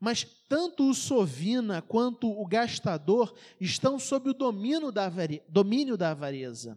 Mas 0.00 0.24
tanto 0.48 0.90
o 0.90 0.94
sovina 0.94 1.80
quanto 1.80 2.28
o 2.28 2.44
gastador 2.44 3.32
estão 3.60 4.00
sob 4.00 4.30
o 4.30 4.34
domínio 4.34 4.90
da, 4.90 5.08
domínio 5.48 5.96
da 5.96 6.10
avareza. 6.10 6.76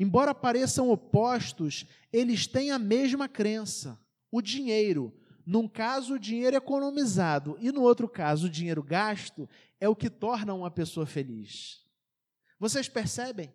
Embora 0.00 0.34
pareçam 0.34 0.88
opostos, 0.88 1.84
eles 2.10 2.46
têm 2.46 2.70
a 2.70 2.78
mesma 2.78 3.28
crença 3.28 4.01
o 4.32 4.40
dinheiro, 4.40 5.14
num 5.44 5.68
caso 5.68 6.14
o 6.14 6.18
dinheiro 6.18 6.56
economizado 6.56 7.58
e 7.60 7.70
no 7.70 7.82
outro 7.82 8.08
caso 8.08 8.46
o 8.46 8.50
dinheiro 8.50 8.82
gasto, 8.82 9.48
é 9.78 9.88
o 9.88 9.94
que 9.94 10.08
torna 10.08 10.54
uma 10.54 10.70
pessoa 10.70 11.04
feliz. 11.04 11.84
Vocês 12.58 12.88
percebem? 12.88 13.52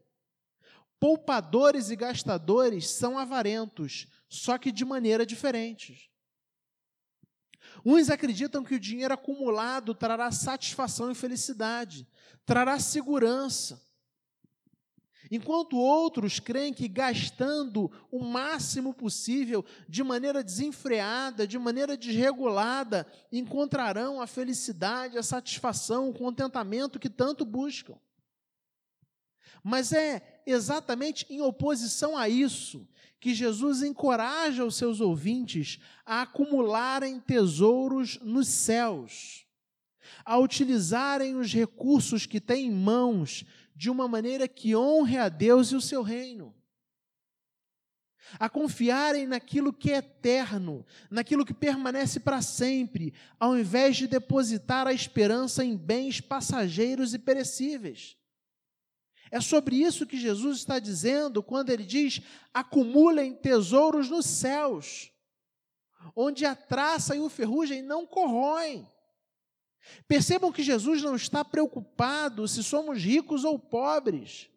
Poupadores 0.99 1.89
e 1.89 1.95
gastadores 1.95 2.87
são 2.89 3.17
avarentos, 3.17 4.07
só 4.29 4.57
que 4.57 4.71
de 4.71 4.85
maneira 4.85 5.25
diferente. 5.25 6.11
Uns 7.83 8.09
acreditam 8.09 8.63
que 8.63 8.75
o 8.75 8.79
dinheiro 8.79 9.13
acumulado 9.13 9.95
trará 9.95 10.31
satisfação 10.31 11.09
e 11.09 11.15
felicidade, 11.15 12.07
trará 12.45 12.79
segurança. 12.79 13.86
Enquanto 15.29 15.77
outros 15.77 16.39
creem 16.39 16.73
que 16.73 16.87
gastando 16.87 17.91
o 18.11 18.23
máximo 18.23 18.93
possível, 18.93 19.65
de 19.87 20.03
maneira 20.03 20.43
desenfreada, 20.43 21.47
de 21.47 21.57
maneira 21.57 21.97
desregulada, 21.97 23.05
encontrarão 23.31 24.21
a 24.21 24.27
felicidade, 24.27 25.17
a 25.17 25.23
satisfação, 25.23 26.09
o 26.09 26.13
contentamento 26.13 26.99
que 26.99 27.09
tanto 27.09 27.45
buscam. 27.45 27.95
Mas 29.63 29.91
é 29.91 30.41
exatamente 30.45 31.25
em 31.29 31.41
oposição 31.41 32.17
a 32.17 32.29
isso 32.29 32.87
que 33.19 33.33
Jesus 33.33 33.81
encoraja 33.81 34.63
os 34.63 34.75
seus 34.75 35.01
ouvintes 35.01 35.79
a 36.05 36.21
acumularem 36.21 37.19
tesouros 37.19 38.19
nos 38.21 38.47
céus, 38.47 39.45
a 40.23 40.37
utilizarem 40.37 41.35
os 41.35 41.51
recursos 41.51 42.25
que 42.25 42.39
têm 42.39 42.67
em 42.67 42.71
mãos 42.71 43.43
de 43.77 43.91
uma 43.91 44.07
maneira 44.07 44.47
que 44.47 44.75
honre 44.75 45.19
a 45.19 45.29
Deus 45.29 45.71
e 45.71 45.75
o 45.75 45.81
seu 45.81 46.01
reino. 46.01 46.51
A 48.39 48.49
confiarem 48.49 49.27
naquilo 49.27 49.71
que 49.71 49.91
é 49.91 49.97
eterno, 49.97 50.83
naquilo 51.11 51.45
que 51.45 51.53
permanece 51.53 52.19
para 52.19 52.41
sempre, 52.41 53.13
ao 53.39 53.55
invés 53.55 53.95
de 53.95 54.07
depositar 54.07 54.87
a 54.87 54.93
esperança 54.93 55.63
em 55.63 55.77
bens 55.77 56.19
passageiros 56.19 57.13
e 57.13 57.19
perecíveis. 57.19 58.17
É 59.29 59.39
sobre 59.39 59.75
isso 59.75 60.07
que 60.07 60.19
Jesus 60.19 60.57
está 60.57 60.79
dizendo 60.79 61.43
quando 61.43 61.69
ele 61.69 61.85
diz: 61.85 62.19
acumulem 62.51 63.35
tesouros 63.35 64.09
nos 64.09 64.25
céus, 64.25 65.11
onde 66.15 66.45
a 66.45 66.55
traça 66.55 67.15
e 67.15 67.19
o 67.19 67.29
ferrugem 67.29 67.83
não 67.83 68.07
corroem 68.07 68.89
Percebam 70.07 70.51
que 70.51 70.63
Jesus 70.63 71.01
não 71.01 71.15
está 71.15 71.43
preocupado 71.43 72.47
se 72.47 72.63
somos 72.63 73.01
ricos 73.01 73.43
ou 73.43 73.57
pobres. 73.57 74.49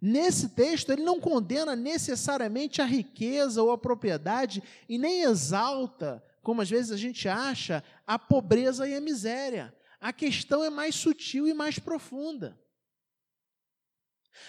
Nesse 0.00 0.50
texto, 0.50 0.90
ele 0.90 1.02
não 1.02 1.20
condena 1.20 1.74
necessariamente 1.74 2.82
a 2.82 2.84
riqueza 2.84 3.62
ou 3.62 3.70
a 3.70 3.78
propriedade 3.78 4.62
e 4.88 4.98
nem 4.98 5.22
exalta, 5.22 6.22
como 6.42 6.60
às 6.60 6.68
vezes 6.68 6.92
a 6.92 6.96
gente 6.96 7.28
acha, 7.28 7.82
a 8.06 8.18
pobreza 8.18 8.86
e 8.88 8.94
a 8.94 9.00
miséria. 9.00 9.74
A 10.00 10.12
questão 10.12 10.62
é 10.62 10.70
mais 10.70 10.94
sutil 10.94 11.48
e 11.48 11.54
mais 11.54 11.78
profunda. 11.78 12.58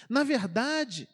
Na 0.10 0.24
verdade, 0.24 1.08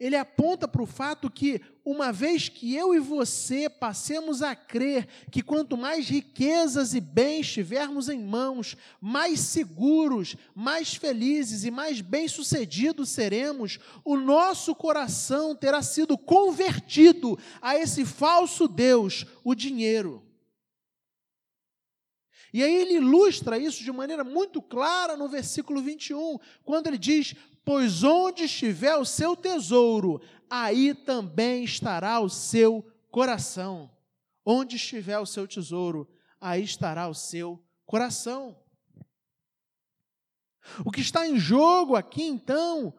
ele 0.00 0.16
aponta 0.16 0.66
para 0.66 0.82
o 0.82 0.86
fato 0.86 1.30
que, 1.30 1.60
uma 1.84 2.10
vez 2.10 2.48
que 2.48 2.74
eu 2.74 2.94
e 2.94 2.98
você 2.98 3.68
passemos 3.68 4.40
a 4.40 4.56
crer 4.56 5.06
que 5.30 5.42
quanto 5.42 5.76
mais 5.76 6.08
riquezas 6.08 6.94
e 6.94 7.00
bens 7.02 7.52
tivermos 7.52 8.08
em 8.08 8.18
mãos, 8.18 8.78
mais 8.98 9.40
seguros, 9.40 10.36
mais 10.54 10.94
felizes 10.94 11.64
e 11.64 11.70
mais 11.70 12.00
bem-sucedidos 12.00 13.10
seremos, 13.10 13.78
o 14.02 14.16
nosso 14.16 14.74
coração 14.74 15.54
terá 15.54 15.82
sido 15.82 16.16
convertido 16.16 17.38
a 17.60 17.76
esse 17.76 18.06
falso 18.06 18.66
Deus, 18.66 19.26
o 19.44 19.54
dinheiro. 19.54 20.29
E 22.52 22.62
aí 22.62 22.74
ele 22.74 22.94
ilustra 22.94 23.58
isso 23.58 23.84
de 23.84 23.92
maneira 23.92 24.24
muito 24.24 24.60
clara 24.60 25.16
no 25.16 25.28
versículo 25.28 25.80
21, 25.80 26.38
quando 26.64 26.88
ele 26.88 26.98
diz: 26.98 27.34
Pois 27.64 28.02
onde 28.02 28.44
estiver 28.44 28.96
o 28.96 29.04
seu 29.04 29.36
tesouro, 29.36 30.20
aí 30.48 30.94
também 30.94 31.64
estará 31.64 32.20
o 32.20 32.28
seu 32.28 32.84
coração. 33.10 33.90
Onde 34.44 34.76
estiver 34.76 35.18
o 35.18 35.26
seu 35.26 35.46
tesouro, 35.46 36.08
aí 36.40 36.64
estará 36.64 37.08
o 37.08 37.14
seu 37.14 37.62
coração. 37.86 38.56
O 40.84 40.90
que 40.90 41.00
está 41.00 41.26
em 41.26 41.38
jogo 41.38 41.96
aqui, 41.96 42.22
então, 42.22 42.94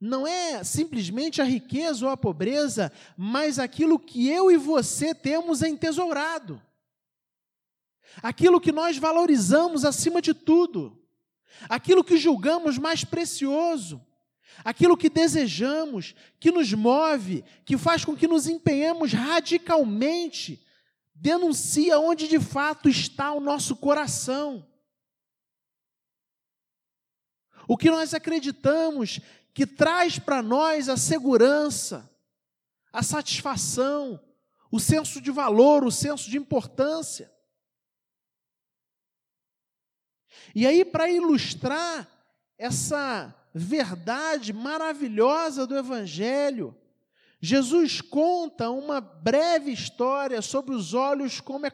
não 0.00 0.26
é 0.26 0.62
simplesmente 0.62 1.40
a 1.40 1.44
riqueza 1.44 2.06
ou 2.06 2.12
a 2.12 2.16
pobreza, 2.16 2.92
mas 3.16 3.58
aquilo 3.58 3.98
que 3.98 4.28
eu 4.28 4.50
e 4.50 4.56
você 4.56 5.14
temos 5.14 5.62
entesourado. 5.62 6.62
Aquilo 8.22 8.60
que 8.60 8.72
nós 8.72 8.96
valorizamos 8.98 9.84
acima 9.84 10.20
de 10.20 10.34
tudo 10.34 10.98
aquilo 11.68 12.04
que 12.04 12.16
julgamos 12.16 12.76
mais 12.76 13.04
precioso, 13.04 14.04
aquilo 14.64 14.96
que 14.96 15.08
desejamos, 15.08 16.14
que 16.38 16.50
nos 16.50 16.72
move, 16.72 17.42
que 17.64 17.78
faz 17.78 18.04
com 18.04 18.14
que 18.14 18.28
nos 18.28 18.46
empenhemos 18.46 19.12
radicalmente, 19.12 20.64
denuncia 21.14 21.98
onde 21.98 22.28
de 22.28 22.38
fato 22.38 22.88
está 22.88 23.32
o 23.32 23.40
nosso 23.40 23.76
coração. 23.76 24.66
O 27.66 27.76
que 27.76 27.90
nós 27.90 28.14
acreditamos 28.14 29.20
que 29.52 29.66
traz 29.66 30.18
para 30.18 30.40
nós 30.42 30.88
a 30.88 30.96
segurança, 30.96 32.08
a 32.92 33.02
satisfação, 33.02 34.20
o 34.70 34.78
senso 34.78 35.20
de 35.20 35.30
valor, 35.30 35.84
o 35.84 35.90
senso 35.90 36.30
de 36.30 36.38
importância. 36.38 37.30
E 40.54 40.66
aí, 40.66 40.84
para 40.84 41.10
ilustrar 41.10 42.08
essa 42.56 43.34
verdade 43.54 44.52
maravilhosa 44.52 45.66
do 45.66 45.76
Evangelho, 45.76 46.76
Jesus 47.40 48.00
conta 48.00 48.68
uma 48.70 49.00
breve 49.00 49.70
história 49.70 50.42
sobre 50.42 50.74
os 50.74 50.92
olhos 50.92 51.40
como, 51.40 51.66
é, 51.66 51.72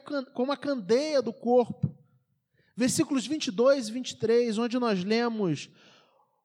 a 0.51 0.57
candeia 0.57 1.21
do 1.21 1.33
corpo. 1.33 1.95
Versículos 2.75 3.25
22 3.25 3.87
e 3.87 3.91
23, 3.91 4.57
onde 4.57 4.77
nós 4.77 5.03
lemos: 5.03 5.69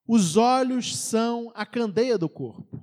Os 0.06 0.36
olhos 0.36 0.96
são 0.96 1.52
a 1.54 1.66
candeia 1.66 2.16
do 2.16 2.28
corpo. 2.28 2.82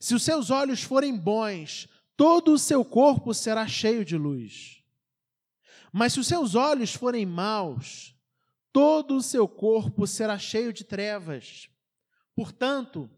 Se 0.00 0.14
os 0.14 0.22
seus 0.22 0.50
olhos 0.50 0.82
forem 0.82 1.16
bons, 1.16 1.86
todo 2.16 2.52
o 2.52 2.58
seu 2.58 2.84
corpo 2.84 3.32
será 3.34 3.68
cheio 3.68 4.04
de 4.04 4.16
luz. 4.16 4.79
Mas 5.92 6.12
se 6.12 6.20
os 6.20 6.26
seus 6.26 6.54
olhos 6.54 6.94
forem 6.94 7.26
maus, 7.26 8.14
todo 8.72 9.16
o 9.16 9.22
seu 9.22 9.48
corpo 9.48 10.06
será 10.06 10.38
cheio 10.38 10.72
de 10.72 10.84
trevas. 10.84 11.68
Portanto, 12.34 13.10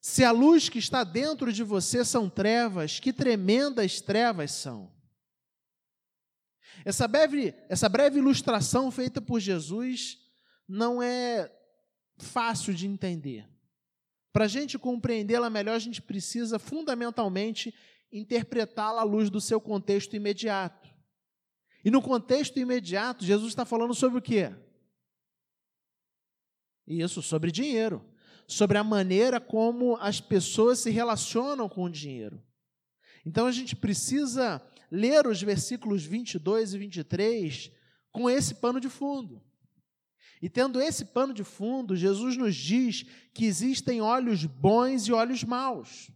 se 0.00 0.24
a 0.24 0.30
luz 0.30 0.68
que 0.68 0.78
está 0.78 1.04
dentro 1.04 1.52
de 1.52 1.62
você 1.62 2.04
são 2.04 2.30
trevas, 2.30 3.00
que 3.00 3.12
tremendas 3.12 4.00
trevas 4.00 4.52
são. 4.52 4.92
Essa 6.84 7.08
breve, 7.08 7.54
essa 7.68 7.88
breve 7.88 8.18
ilustração 8.18 8.90
feita 8.90 9.20
por 9.20 9.40
Jesus 9.40 10.18
não 10.66 11.02
é 11.02 11.52
fácil 12.16 12.72
de 12.72 12.86
entender. 12.86 13.48
Para 14.32 14.44
a 14.44 14.48
gente 14.48 14.78
compreendê-la 14.78 15.50
melhor, 15.50 15.74
a 15.74 15.80
gente 15.80 16.00
precisa 16.00 16.58
fundamentalmente 16.58 17.74
interpretá-la 18.12 19.00
à 19.00 19.04
luz 19.04 19.30
do 19.30 19.40
seu 19.40 19.60
contexto 19.60 20.14
imediato. 20.14 20.77
E 21.84 21.90
no 21.90 22.02
contexto 22.02 22.58
imediato, 22.58 23.24
Jesus 23.24 23.50
está 23.50 23.64
falando 23.64 23.94
sobre 23.94 24.18
o 24.18 24.22
quê? 24.22 24.54
Isso, 26.86 27.22
sobre 27.22 27.50
dinheiro. 27.50 28.04
Sobre 28.46 28.78
a 28.78 28.84
maneira 28.84 29.40
como 29.40 29.96
as 29.96 30.20
pessoas 30.20 30.78
se 30.78 30.90
relacionam 30.90 31.68
com 31.68 31.84
o 31.84 31.90
dinheiro. 31.90 32.42
Então 33.24 33.46
a 33.46 33.52
gente 33.52 33.76
precisa 33.76 34.62
ler 34.90 35.26
os 35.26 35.42
versículos 35.42 36.04
22 36.04 36.72
e 36.72 36.78
23 36.78 37.72
com 38.10 38.28
esse 38.28 38.54
pano 38.54 38.80
de 38.80 38.88
fundo. 38.88 39.42
E 40.40 40.48
tendo 40.48 40.80
esse 40.80 41.04
pano 41.04 41.34
de 41.34 41.44
fundo, 41.44 41.96
Jesus 41.96 42.36
nos 42.36 42.54
diz 42.54 43.04
que 43.34 43.44
existem 43.44 44.00
olhos 44.00 44.44
bons 44.44 45.06
e 45.06 45.12
olhos 45.12 45.44
maus. 45.44 46.10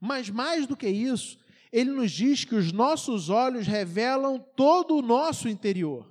Mas 0.00 0.30
mais 0.30 0.66
do 0.66 0.76
que 0.76 0.88
isso, 0.88 1.38
ele 1.72 1.90
nos 1.90 2.10
diz 2.10 2.44
que 2.44 2.54
os 2.54 2.72
nossos 2.72 3.28
olhos 3.28 3.66
revelam 3.66 4.38
todo 4.38 4.96
o 4.96 5.02
nosso 5.02 5.48
interior. 5.48 6.10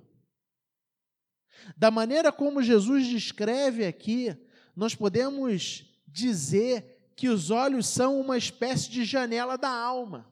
Da 1.75 1.89
maneira 1.89 2.31
como 2.31 2.61
Jesus 2.61 3.07
descreve 3.07 3.85
aqui, 3.85 4.35
nós 4.75 4.93
podemos 4.93 5.85
dizer 6.07 7.11
que 7.15 7.27
os 7.27 7.49
olhos 7.49 7.87
são 7.87 8.19
uma 8.19 8.37
espécie 8.37 8.89
de 8.89 9.03
janela 9.03 9.57
da 9.57 9.69
alma. 9.69 10.31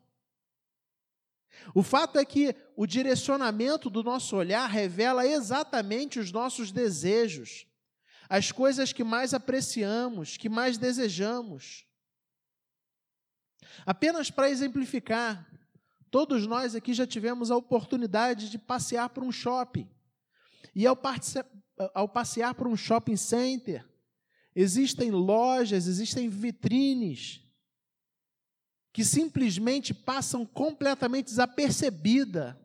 O 1.73 1.81
fato 1.81 2.19
é 2.19 2.25
que 2.25 2.55
o 2.75 2.85
direcionamento 2.85 3.89
do 3.89 4.03
nosso 4.03 4.35
olhar 4.35 4.67
revela 4.69 5.25
exatamente 5.25 6.19
os 6.19 6.31
nossos 6.31 6.71
desejos, 6.71 7.65
as 8.29 8.51
coisas 8.51 8.93
que 8.93 9.03
mais 9.03 9.33
apreciamos, 9.33 10.37
que 10.37 10.47
mais 10.47 10.77
desejamos. 10.77 11.85
Apenas 13.85 14.31
para 14.31 14.49
exemplificar, 14.49 15.47
todos 16.11 16.45
nós 16.47 16.75
aqui 16.75 16.93
já 16.93 17.05
tivemos 17.05 17.51
a 17.51 17.57
oportunidade 17.57 18.49
de 18.49 18.57
passear 18.57 19.09
por 19.09 19.23
um 19.23 19.31
shopping. 19.31 19.89
E 20.75 20.85
ao, 20.85 20.99
ao 21.93 22.09
passear 22.09 22.53
por 22.55 22.67
um 22.67 22.75
shopping 22.75 23.15
center, 23.15 23.85
existem 24.55 25.11
lojas, 25.11 25.87
existem 25.87 26.29
vitrines 26.29 27.45
que 28.95 29.03
simplesmente 29.03 29.93
passam 29.93 30.45
completamente 30.45 31.25
desapercebida. 31.25 32.57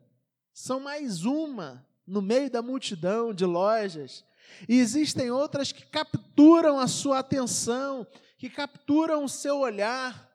São 0.53 0.79
mais 0.79 1.25
uma 1.25 1.85
no 2.07 2.21
meio 2.21 2.49
da 2.49 2.61
multidão 2.61 3.33
de 3.33 3.43
lojas. 3.43 4.23
E 4.67 4.79
existem 4.79 5.29
outras 5.29 5.73
que 5.73 5.85
capturam 5.85 6.79
a 6.79 6.87
sua 6.87 7.19
atenção, 7.19 8.07
que 8.37 8.49
capturam 8.49 9.25
o 9.25 9.29
seu 9.29 9.59
olhar. 9.59 10.30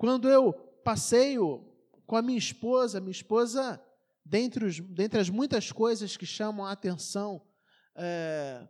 Quando 0.00 0.30
eu 0.30 0.54
passeio 0.82 1.62
com 2.06 2.16
a 2.16 2.22
minha 2.22 2.38
esposa, 2.38 3.02
minha 3.02 3.10
esposa, 3.10 3.78
dentre, 4.24 4.64
os, 4.64 4.80
dentre 4.80 5.20
as 5.20 5.28
muitas 5.28 5.70
coisas 5.70 6.16
que 6.16 6.24
chamam 6.24 6.64
a 6.64 6.72
atenção 6.72 7.46
é, 7.94 8.66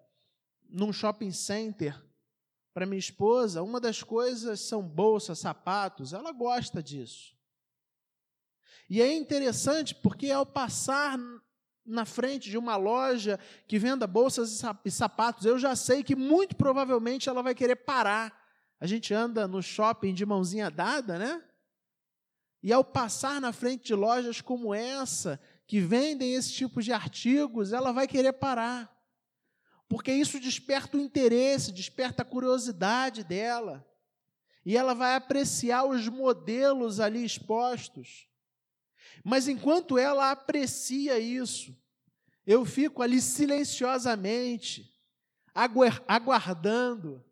num 0.68 0.92
shopping 0.92 1.30
center, 1.30 1.94
para 2.74 2.84
minha 2.84 2.98
esposa, 2.98 3.62
uma 3.62 3.78
das 3.78 4.02
coisas 4.02 4.58
são 4.58 4.82
bolsas, 4.82 5.38
sapatos, 5.38 6.12
ela 6.12 6.32
gosta 6.32 6.82
disso. 6.82 7.36
E 8.88 9.00
é 9.00 9.14
interessante 9.14 9.94
porque 9.94 10.32
ao 10.32 10.44
passar 10.44 11.16
na 11.86 12.04
frente 12.04 12.50
de 12.50 12.58
uma 12.58 12.74
loja 12.74 13.38
que 13.68 13.78
venda 13.78 14.04
bolsas 14.04 14.64
e 14.84 14.90
sapatos, 14.90 15.46
eu 15.46 15.60
já 15.60 15.76
sei 15.76 16.02
que 16.02 16.16
muito 16.16 16.56
provavelmente 16.56 17.28
ela 17.28 17.40
vai 17.40 17.54
querer 17.54 17.76
parar. 17.76 18.39
A 18.80 18.86
gente 18.86 19.12
anda 19.12 19.46
no 19.46 19.62
shopping 19.62 20.14
de 20.14 20.24
mãozinha 20.24 20.70
dada, 20.70 21.18
né? 21.18 21.44
E 22.62 22.72
ao 22.72 22.82
passar 22.82 23.40
na 23.40 23.52
frente 23.52 23.84
de 23.84 23.94
lojas 23.94 24.40
como 24.40 24.74
essa, 24.74 25.40
que 25.66 25.80
vendem 25.80 26.34
esse 26.34 26.52
tipo 26.52 26.82
de 26.82 26.92
artigos, 26.92 27.72
ela 27.72 27.92
vai 27.92 28.08
querer 28.08 28.32
parar 28.32 28.90
porque 29.90 30.12
isso 30.12 30.38
desperta 30.38 30.96
o 30.96 31.00
interesse, 31.00 31.72
desperta 31.72 32.22
a 32.22 32.24
curiosidade 32.24 33.24
dela. 33.24 33.84
E 34.64 34.76
ela 34.76 34.94
vai 34.94 35.16
apreciar 35.16 35.84
os 35.84 36.08
modelos 36.08 37.00
ali 37.00 37.24
expostos. 37.24 38.28
Mas 39.24 39.48
enquanto 39.48 39.98
ela 39.98 40.30
aprecia 40.30 41.18
isso, 41.18 41.76
eu 42.46 42.64
fico 42.64 43.02
ali 43.02 43.20
silenciosamente, 43.20 44.96
aguardando, 46.06 47.24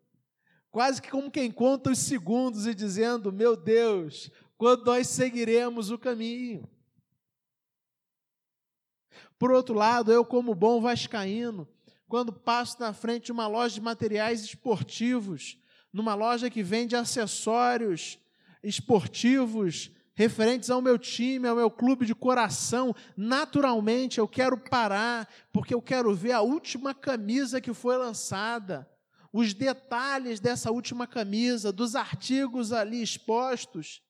quase 0.71 1.01
que 1.01 1.09
como 1.09 1.31
quem 1.31 1.51
conta 1.51 1.91
os 1.91 1.99
segundos 1.99 2.65
e 2.65 2.73
dizendo: 2.73 3.31
Meu 3.31 3.55
Deus, 3.55 4.31
quando 4.57 4.85
nós 4.85 5.07
seguiremos 5.07 5.91
o 5.91 5.97
caminho. 5.97 6.69
Por 9.37 9.51
outro 9.51 9.73
lado, 9.73 10.11
eu, 10.11 10.25
como 10.25 10.53
bom 10.53 10.81
vascaíno, 10.81 11.67
quando 12.07 12.33
passo 12.33 12.77
na 12.79 12.91
frente 12.91 13.25
de 13.25 13.31
uma 13.31 13.47
loja 13.47 13.75
de 13.75 13.81
materiais 13.81 14.43
esportivos, 14.43 15.57
numa 15.93 16.13
loja 16.13 16.49
que 16.49 16.61
vende 16.61 16.95
acessórios 16.95 18.19
esportivos 18.61 19.91
referentes 20.13 20.69
ao 20.69 20.81
meu 20.81 20.99
time, 20.99 21.47
ao 21.47 21.55
meu 21.55 21.71
clube 21.71 22.05
de 22.05 22.13
coração, 22.13 22.93
naturalmente 23.15 24.17
eu 24.17 24.27
quero 24.27 24.57
parar, 24.57 25.29
porque 25.53 25.73
eu 25.73 25.81
quero 25.81 26.13
ver 26.13 26.33
a 26.33 26.41
última 26.41 26.93
camisa 26.93 27.61
que 27.61 27.73
foi 27.73 27.95
lançada, 27.95 28.85
os 29.31 29.53
detalhes 29.53 30.39
dessa 30.39 30.71
última 30.71 31.05
camisa, 31.05 31.71
dos 31.71 31.95
artigos 31.95 32.71
ali 32.71 33.01
expostos. 33.01 34.01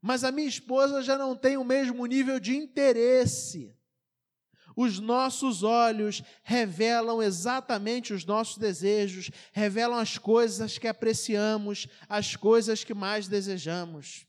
Mas 0.00 0.24
a 0.24 0.30
minha 0.30 0.48
esposa 0.48 1.02
já 1.02 1.18
não 1.18 1.36
tem 1.36 1.56
o 1.56 1.64
mesmo 1.64 2.04
nível 2.06 2.38
de 2.38 2.56
interesse 2.56 3.76
os 4.76 5.00
nossos 5.00 5.62
olhos 5.62 6.22
revelam 6.42 7.22
exatamente 7.22 8.12
os 8.12 8.26
nossos 8.26 8.58
desejos, 8.58 9.30
revelam 9.52 9.98
as 9.98 10.18
coisas 10.18 10.76
que 10.76 10.86
apreciamos, 10.86 11.88
as 12.06 12.36
coisas 12.36 12.84
que 12.84 12.92
mais 12.92 13.26
desejamos. 13.26 14.26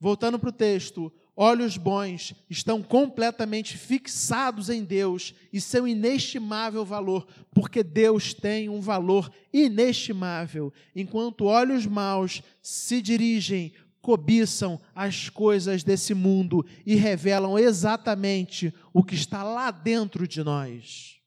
Voltando 0.00 0.40
para 0.40 0.48
o 0.48 0.52
texto, 0.52 1.12
olhos 1.36 1.76
bons 1.76 2.34
estão 2.48 2.82
completamente 2.82 3.76
fixados 3.76 4.70
em 4.70 4.82
Deus 4.82 5.34
e 5.52 5.60
seu 5.60 5.86
inestimável 5.86 6.84
valor, 6.84 7.26
porque 7.52 7.82
Deus 7.82 8.32
tem 8.32 8.70
um 8.70 8.80
valor 8.80 9.30
inestimável, 9.52 10.72
enquanto 10.94 11.44
olhos 11.44 11.84
maus 11.86 12.42
se 12.62 13.02
dirigem 13.02 13.74
cobiçam 14.00 14.80
as 14.94 15.28
coisas 15.28 15.82
desse 15.82 16.14
mundo 16.14 16.64
e 16.86 16.94
revelam 16.94 17.58
exatamente 17.58 18.72
o 18.92 19.02
que 19.02 19.16
está 19.16 19.42
lá 19.42 19.72
dentro 19.72 20.28
de 20.28 20.44
nós. 20.44 21.20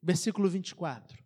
Versículo 0.00 0.48
24. 0.48 1.21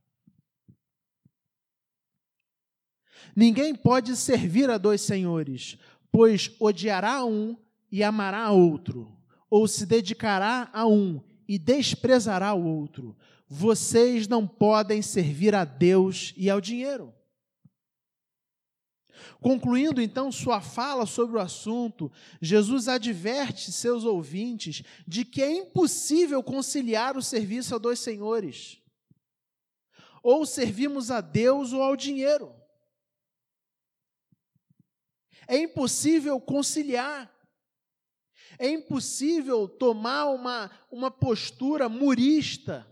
Ninguém 3.34 3.74
pode 3.74 4.16
servir 4.16 4.70
a 4.70 4.78
dois 4.78 5.00
senhores, 5.00 5.78
pois 6.10 6.50
odiará 6.60 7.24
um 7.24 7.56
e 7.90 8.02
amará 8.02 8.50
outro, 8.50 9.16
ou 9.50 9.66
se 9.68 9.86
dedicará 9.86 10.70
a 10.72 10.86
um 10.86 11.20
e 11.48 11.58
desprezará 11.58 12.54
o 12.54 12.64
outro. 12.64 13.16
Vocês 13.48 14.26
não 14.26 14.46
podem 14.46 15.00
servir 15.02 15.54
a 15.54 15.64
Deus 15.64 16.34
e 16.36 16.50
ao 16.50 16.60
dinheiro. 16.60 17.14
Concluindo 19.40 20.00
então 20.00 20.32
sua 20.32 20.60
fala 20.60 21.06
sobre 21.06 21.36
o 21.36 21.40
assunto, 21.40 22.10
Jesus 22.40 22.88
adverte 22.88 23.70
seus 23.70 24.04
ouvintes 24.04 24.82
de 25.06 25.24
que 25.24 25.42
é 25.42 25.52
impossível 25.52 26.42
conciliar 26.42 27.16
o 27.16 27.22
serviço 27.22 27.74
a 27.74 27.78
dois 27.78 27.98
senhores. 27.98 28.80
Ou 30.22 30.44
servimos 30.44 31.10
a 31.10 31.20
Deus 31.20 31.72
ou 31.72 31.82
ao 31.82 31.96
dinheiro. 31.96 32.55
É 35.46 35.56
impossível 35.56 36.40
conciliar. 36.40 37.32
É 38.58 38.68
impossível 38.68 39.68
tomar 39.68 40.26
uma, 40.26 40.70
uma 40.90 41.10
postura 41.10 41.88
murista, 41.88 42.86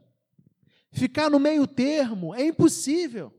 ficar 0.92 1.30
no 1.30 1.38
meio 1.38 1.66
termo. 1.66 2.34
É 2.34 2.44
impossível. 2.44 3.32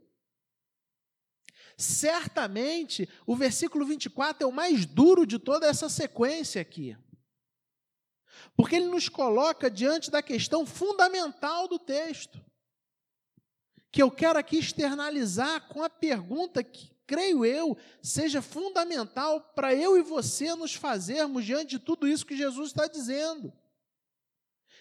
Certamente, 1.78 3.10
o 3.26 3.36
versículo 3.36 3.86
24 3.86 4.44
é 4.44 4.48
o 4.48 4.52
mais 4.52 4.86
duro 4.86 5.26
de 5.26 5.38
toda 5.38 5.68
essa 5.68 5.90
sequência 5.90 6.62
aqui. 6.62 6.98
Porque 8.56 8.78
ele 8.78 8.88
nos 8.88 9.10
coloca 9.10 9.70
diante 9.70 10.10
da 10.10 10.22
questão 10.22 10.66
fundamental 10.66 11.68
do 11.68 11.78
texto, 11.78 12.44
que 13.92 14.02
eu 14.02 14.10
quero 14.10 14.40
aqui 14.40 14.58
externalizar 14.58 15.68
com 15.68 15.84
a 15.84 15.90
pergunta 15.90 16.64
que, 16.64 16.95
creio 17.08 17.46
eu, 17.46 17.78
seja 18.02 18.42
fundamental 18.42 19.40
para 19.40 19.74
eu 19.74 19.98
e 19.98 20.02
você 20.02 20.56
nos 20.56 20.74
fazermos 20.74 21.46
diante 21.46 21.72
de 21.72 21.80
tudo 21.80 22.08
isso 22.08 22.26
que 22.26 22.38
Jesus 22.38 22.70
está 22.70 22.88
dizendo. 22.88 23.54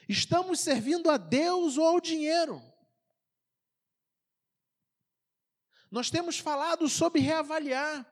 Estamos 0.08 0.60
servindo 0.60 1.10
a 1.10 1.16
Deus 1.16 1.78
ou 1.78 1.86
ao 1.86 2.00
dinheiro? 2.00 2.62
Nós 5.90 6.10
temos 6.10 6.38
falado 6.38 6.88
sobre 6.88 7.20
reavaliar. 7.20 8.04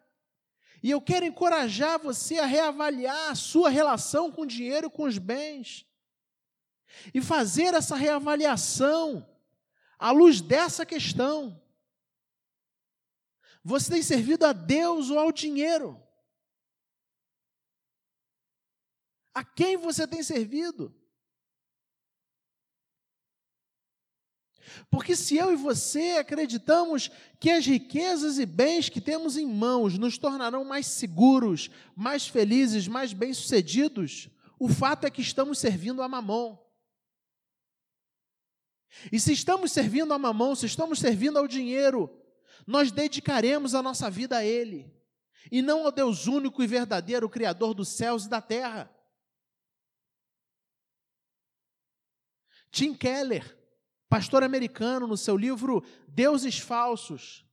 E 0.83 0.91
eu 0.91 1.01
quero 1.01 1.25
encorajar 1.25 1.99
você 1.99 2.39
a 2.39 2.47
reavaliar 2.47 3.31
a 3.31 3.35
sua 3.35 3.71
relação 3.71 4.33
com 4.33 4.43
o 4.43 4.47
dinheiro 4.47 4.89
e 4.89 4.91
com 4.91 5.05
os 5.05 5.19
bens. 5.19 5.87
E 7.15 7.21
fazer 7.21 7.75
essa 7.75 7.95
reavaliação 7.95 9.29
à 9.99 10.11
luz 10.11 10.41
dessa 10.41 10.85
questão. 10.85 11.62
Você 13.65 13.93
tem 13.93 14.03
servido 14.03 14.45
a 14.45 14.53
Deus 14.53 15.11
ou 15.11 15.19
ao 15.19 15.31
dinheiro? 15.31 16.03
A 19.35 19.45
quem 19.45 19.77
você 19.77 20.07
tem 20.07 20.23
servido? 20.23 20.95
Porque 24.91 25.15
se 25.15 25.37
eu 25.37 25.53
e 25.53 25.57
você 25.57 26.17
acreditamos 26.19 27.11
que 27.39 27.51
as 27.51 27.67
riquezas 27.67 28.39
e 28.39 28.47
bens 28.47 28.89
que 28.89 29.01
temos 29.01 29.37
em 29.37 29.47
mãos 29.47 29.99
nos 29.99 30.19
tornarão 30.19 30.65
mais 30.65 30.87
seguros, 30.87 31.71
mais 31.95 32.27
felizes, 32.27 32.89
mais 32.89 33.13
bem-sucedidos, 33.13 34.29
o 34.59 34.69
fato 34.69 35.07
é 35.07 35.11
que 35.11 35.21
estamos 35.21 35.59
servindo 35.59 36.03
a 36.03 36.09
mamão. 36.09 36.59
E 39.11 39.19
se 39.19 39.33
estamos 39.33 39.73
servindo 39.73 40.13
a 40.13 40.19
mamão, 40.19 40.55
se 40.55 40.67
estamos 40.67 40.99
servindo 40.99 41.39
ao 41.39 41.49
dinheiro, 41.49 42.22
nós 42.67 42.93
dedicaremos 42.93 43.75
a 43.75 43.83
nossa 43.83 44.11
vida 44.11 44.39
a 44.39 44.45
Ele, 44.45 44.93
e 45.51 45.61
não 45.61 45.85
ao 45.85 45.93
Deus 45.93 46.27
único 46.27 46.63
e 46.63 46.67
verdadeiro, 46.67 47.29
Criador 47.29 47.75
dos 47.75 47.89
céus 47.89 48.25
e 48.25 48.29
da 48.29 48.41
terra. 48.41 48.91
Tim 52.71 52.95
Keller, 52.95 53.59
pastor 54.09 54.43
americano, 54.43 55.07
no 55.07 55.17
seu 55.17 55.37
livro 55.37 55.85
Deuses 56.09 56.59
Falsos, 56.59 57.45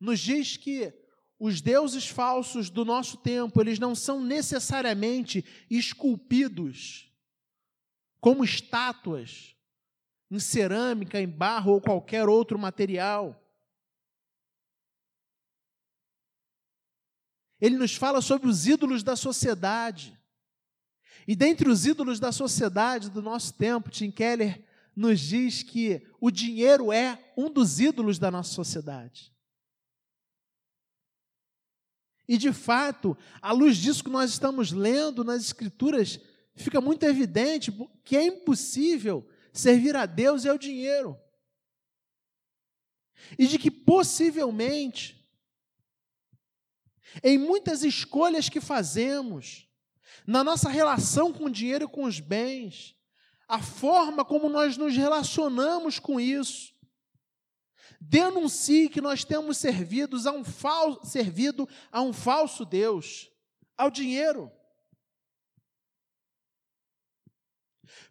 nos 0.00 0.18
diz 0.18 0.56
que 0.56 0.92
os 1.38 1.60
deuses 1.60 2.06
falsos 2.06 2.70
do 2.70 2.84
nosso 2.84 3.16
tempo, 3.16 3.60
eles 3.60 3.78
não 3.78 3.96
são 3.96 4.20
necessariamente 4.20 5.44
esculpidos 5.68 7.12
como 8.20 8.44
estátuas 8.44 9.56
em 10.32 10.40
cerâmica, 10.40 11.20
em 11.20 11.28
barro 11.28 11.72
ou 11.72 11.80
qualquer 11.80 12.26
outro 12.26 12.58
material. 12.58 13.38
Ele 17.60 17.76
nos 17.76 17.94
fala 17.94 18.22
sobre 18.22 18.48
os 18.48 18.66
ídolos 18.66 19.02
da 19.02 19.14
sociedade. 19.14 20.18
E 21.28 21.36
dentre 21.36 21.68
os 21.68 21.84
ídolos 21.84 22.18
da 22.18 22.32
sociedade 22.32 23.10
do 23.10 23.20
nosso 23.20 23.52
tempo, 23.52 23.90
Tim 23.90 24.10
Keller 24.10 24.64
nos 24.96 25.20
diz 25.20 25.62
que 25.62 26.08
o 26.18 26.30
dinheiro 26.30 26.90
é 26.90 27.22
um 27.36 27.50
dos 27.50 27.78
ídolos 27.78 28.18
da 28.18 28.30
nossa 28.30 28.54
sociedade. 28.54 29.30
E 32.26 32.38
de 32.38 32.54
fato, 32.54 33.14
à 33.42 33.52
luz 33.52 33.76
disso 33.76 34.02
que 34.02 34.08
nós 34.08 34.30
estamos 34.30 34.72
lendo 34.72 35.22
nas 35.22 35.42
Escrituras, 35.44 36.18
fica 36.54 36.80
muito 36.80 37.04
evidente 37.04 37.70
que 38.02 38.16
é 38.16 38.24
impossível 38.24 39.28
servir 39.52 39.94
a 39.96 40.06
Deus 40.06 40.44
e 40.44 40.48
ao 40.48 40.58
dinheiro. 40.58 41.18
E 43.38 43.46
de 43.46 43.58
que 43.58 43.70
possivelmente, 43.70 45.24
em 47.22 47.38
muitas 47.38 47.82
escolhas 47.82 48.48
que 48.48 48.60
fazemos, 48.60 49.68
na 50.26 50.42
nossa 50.42 50.68
relação 50.68 51.32
com 51.32 51.44
o 51.44 51.50
dinheiro 51.50 51.84
e 51.84 51.88
com 51.88 52.04
os 52.04 52.20
bens, 52.20 52.96
a 53.48 53.60
forma 53.60 54.24
como 54.24 54.48
nós 54.48 54.76
nos 54.76 54.96
relacionamos 54.96 55.98
com 55.98 56.18
isso. 56.18 56.72
Denuncie 58.00 58.88
que 58.88 59.00
nós 59.00 59.24
temos 59.24 59.58
servidos 59.58 60.26
a 60.26 60.32
um 60.32 60.42
fal, 60.42 61.04
servido 61.04 61.68
a 61.90 62.00
um 62.00 62.12
falso 62.12 62.64
Deus, 62.64 63.30
ao 63.76 63.90
dinheiro. 63.90 64.50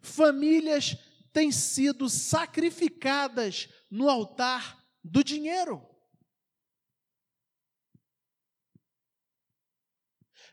Famílias 0.00 0.96
têm 1.32 1.50
sido 1.50 2.08
sacrificadas 2.08 3.68
no 3.90 4.08
altar 4.08 4.84
do 5.02 5.24
dinheiro. 5.24 5.86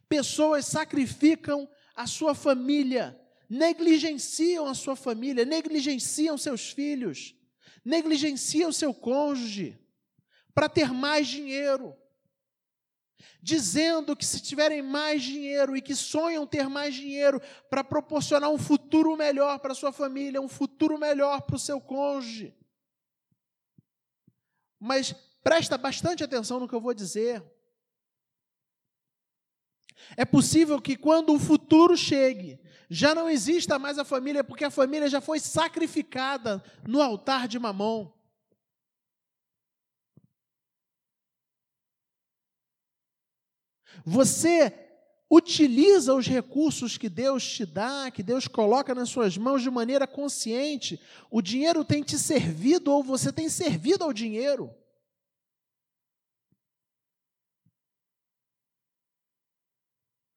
Pessoas 0.08 0.66
sacrificam 0.66 1.70
a 1.96 2.08
sua 2.08 2.34
família 2.34 3.20
negligenciam 3.50 4.68
a 4.68 4.76
sua 4.76 4.96
família, 4.96 5.44
negligenciam 5.44 6.38
seus 6.38 6.70
filhos, 6.70 7.36
negligenciam 7.84 8.72
seu 8.72 8.94
cônjuge 8.94 9.80
para 10.54 10.70
ter 10.70 10.94
mais 10.94 11.28
dinheiro. 11.28 11.98
Dizendo 13.42 14.16
que 14.16 14.26
se 14.26 14.42
tiverem 14.42 14.82
mais 14.82 15.24
dinheiro 15.24 15.76
e 15.76 15.82
que 15.82 15.96
sonham 15.96 16.46
ter 16.46 16.68
mais 16.70 16.96
dinheiro 16.96 17.42
para 17.70 17.84
proporcionar 17.84 18.50
um 18.50 18.58
futuro 18.58 19.16
melhor 19.16 19.60
para 19.60 19.74
sua 19.74 19.92
família, 19.92 20.42
um 20.42 20.48
futuro 20.48 20.98
melhor 20.98 21.42
para 21.42 21.56
o 21.56 21.60
seu 21.60 21.80
cônjuge. 21.80 22.56
Mas 24.80 25.14
presta 25.44 25.78
bastante 25.78 26.24
atenção 26.24 26.60
no 26.60 26.68
que 26.68 26.76
eu 26.76 26.82
vou 26.82 26.94
dizer. 26.94 27.44
É 30.16 30.26
possível 30.26 30.82
que 30.82 30.96
quando 30.96 31.34
o 31.34 31.40
futuro 31.40 31.96
chegue, 31.96 32.60
já 32.90 33.14
não 33.14 33.30
exista 33.30 33.78
mais 33.78 34.00
a 34.00 34.06
família, 34.06 34.44
porque 34.44 34.64
a 34.64 34.72
família 34.72 35.10
já 35.10 35.22
foi 35.22 35.40
sacrificada 35.40 36.64
no 36.88 37.02
altar 37.02 37.48
de 37.48 37.60
Mamon. 37.60 38.12
Você 44.06 44.74
utiliza 45.30 46.16
os 46.16 46.28
recursos 46.28 46.98
que 46.98 47.08
Deus 47.08 47.48
te 47.48 47.66
dá, 47.66 48.10
que 48.10 48.24
Deus 48.24 48.48
coloca 48.48 48.96
nas 48.96 49.10
suas 49.10 49.38
mãos 49.38 49.62
de 49.62 49.70
maneira 49.70 50.08
consciente. 50.08 51.00
O 51.30 51.42
dinheiro 51.42 51.86
tem 51.86 52.02
te 52.02 52.18
servido 52.18 52.92
ou 52.92 53.04
você 53.04 53.32
tem 53.32 53.48
servido 53.48 54.04
ao 54.04 54.12
dinheiro. 54.12 54.74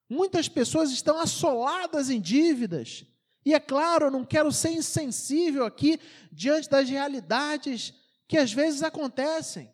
Muitas 0.08 0.46
pessoas 0.46 0.90
estão 0.90 1.18
assoladas 1.18 2.10
em 2.10 2.20
dívidas. 2.20 3.06
E 3.46 3.54
é 3.54 3.58
claro, 3.58 4.06
eu 4.06 4.10
não 4.10 4.26
quero 4.26 4.52
ser 4.52 4.72
insensível 4.72 5.64
aqui 5.64 5.98
diante 6.30 6.68
das 6.68 6.86
realidades 6.88 7.94
que 8.28 8.36
às 8.36 8.52
vezes 8.52 8.82
acontecem. 8.82 9.72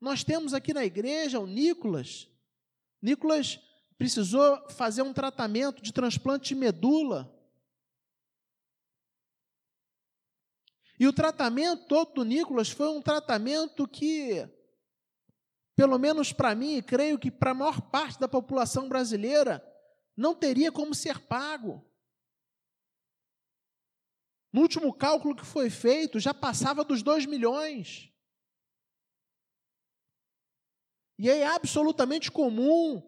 Nós 0.00 0.24
temos 0.24 0.54
aqui 0.54 0.72
na 0.72 0.84
igreja 0.84 1.38
o 1.38 1.46
Nicolas. 1.46 2.26
Nicolas 3.02 3.58
precisou 3.96 4.68
fazer 4.70 5.02
um 5.02 5.12
tratamento 5.12 5.82
de 5.82 5.92
transplante 5.92 6.48
de 6.48 6.54
medula. 6.54 7.32
E 10.98 11.06
o 11.06 11.12
tratamento 11.12 11.86
todo 11.86 12.14
do 12.14 12.24
Nicolas 12.24 12.70
foi 12.70 12.88
um 12.88 13.00
tratamento 13.00 13.88
que 13.88 14.48
pelo 15.80 15.98
menos 15.98 16.30
para 16.30 16.54
mim, 16.54 16.76
e 16.76 16.82
creio 16.82 17.18
que 17.18 17.30
para 17.30 17.52
a 17.52 17.54
maior 17.54 17.80
parte 17.80 18.20
da 18.20 18.28
população 18.28 18.86
brasileira, 18.86 19.66
não 20.14 20.34
teria 20.34 20.70
como 20.70 20.94
ser 20.94 21.18
pago. 21.20 21.82
No 24.52 24.60
último 24.60 24.92
cálculo 24.92 25.34
que 25.34 25.46
foi 25.46 25.70
feito, 25.70 26.20
já 26.20 26.34
passava 26.34 26.84
dos 26.84 27.02
2 27.02 27.24
milhões. 27.24 28.09
E 31.22 31.28
é 31.28 31.46
absolutamente 31.46 32.32
comum 32.32 33.02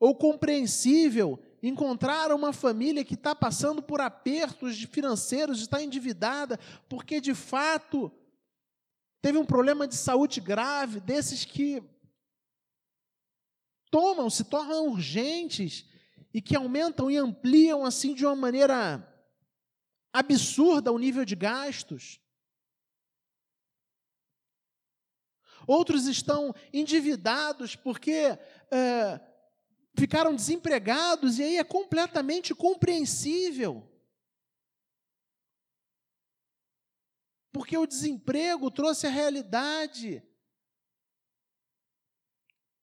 ou 0.00 0.16
compreensível 0.16 1.40
encontrar 1.62 2.32
uma 2.32 2.52
família 2.52 3.04
que 3.04 3.14
está 3.14 3.36
passando 3.36 3.80
por 3.80 4.00
apertos 4.00 4.82
financeiros, 4.82 5.60
está 5.60 5.80
endividada, 5.80 6.58
porque 6.88 7.20
de 7.20 7.36
fato 7.36 8.10
teve 9.22 9.38
um 9.38 9.44
problema 9.44 9.86
de 9.86 9.94
saúde 9.94 10.40
grave, 10.40 10.98
desses 10.98 11.44
que 11.44 11.80
tomam, 13.92 14.28
se 14.28 14.42
tornam 14.42 14.88
urgentes 14.88 15.88
e 16.34 16.42
que 16.42 16.56
aumentam 16.56 17.08
e 17.08 17.16
ampliam 17.16 17.84
assim 17.84 18.12
de 18.12 18.26
uma 18.26 18.34
maneira 18.34 19.08
absurda 20.12 20.90
o 20.90 20.98
nível 20.98 21.24
de 21.24 21.36
gastos. 21.36 22.20
Outros 25.66 26.06
estão 26.06 26.54
endividados 26.72 27.74
porque 27.74 28.38
é, 28.70 29.20
ficaram 29.98 30.34
desempregados, 30.34 31.38
e 31.38 31.42
aí 31.42 31.56
é 31.56 31.64
completamente 31.64 32.54
compreensível. 32.54 33.90
Porque 37.50 37.76
o 37.76 37.86
desemprego 37.86 38.70
trouxe 38.70 39.06
a 39.06 39.10
realidade, 39.10 40.22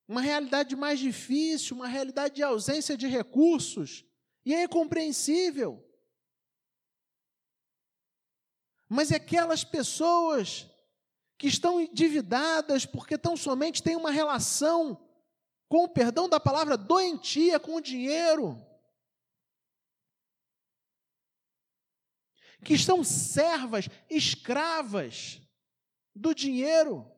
uma 0.08 0.20
realidade 0.20 0.76
mais 0.76 1.00
difícil, 1.00 1.76
uma 1.76 1.88
realidade 1.88 2.36
de 2.36 2.44
ausência 2.44 2.98
de 2.98 3.08
recursos, 3.08 4.04
e 4.44 4.54
é 4.54 4.68
compreensível. 4.68 5.88
Mas 8.90 9.12
aquelas 9.12 9.64
pessoas 9.64 10.68
que 11.44 11.50
estão 11.50 11.82
endividadas 11.82 12.86
porque 12.86 13.18
tão 13.18 13.36
somente 13.36 13.84
têm 13.84 13.98
uma 13.98 14.12
relação, 14.12 14.98
com 15.68 15.84
o 15.84 15.90
perdão 15.90 16.30
da 16.30 16.40
palavra, 16.40 16.78
doentia 16.78 17.60
com 17.60 17.76
o 17.76 17.82
dinheiro. 17.82 18.66
Que 22.64 22.74
estão 22.74 23.04
servas, 23.04 23.90
escravas 24.10 25.42
do 26.16 26.34
dinheiro. 26.34 27.12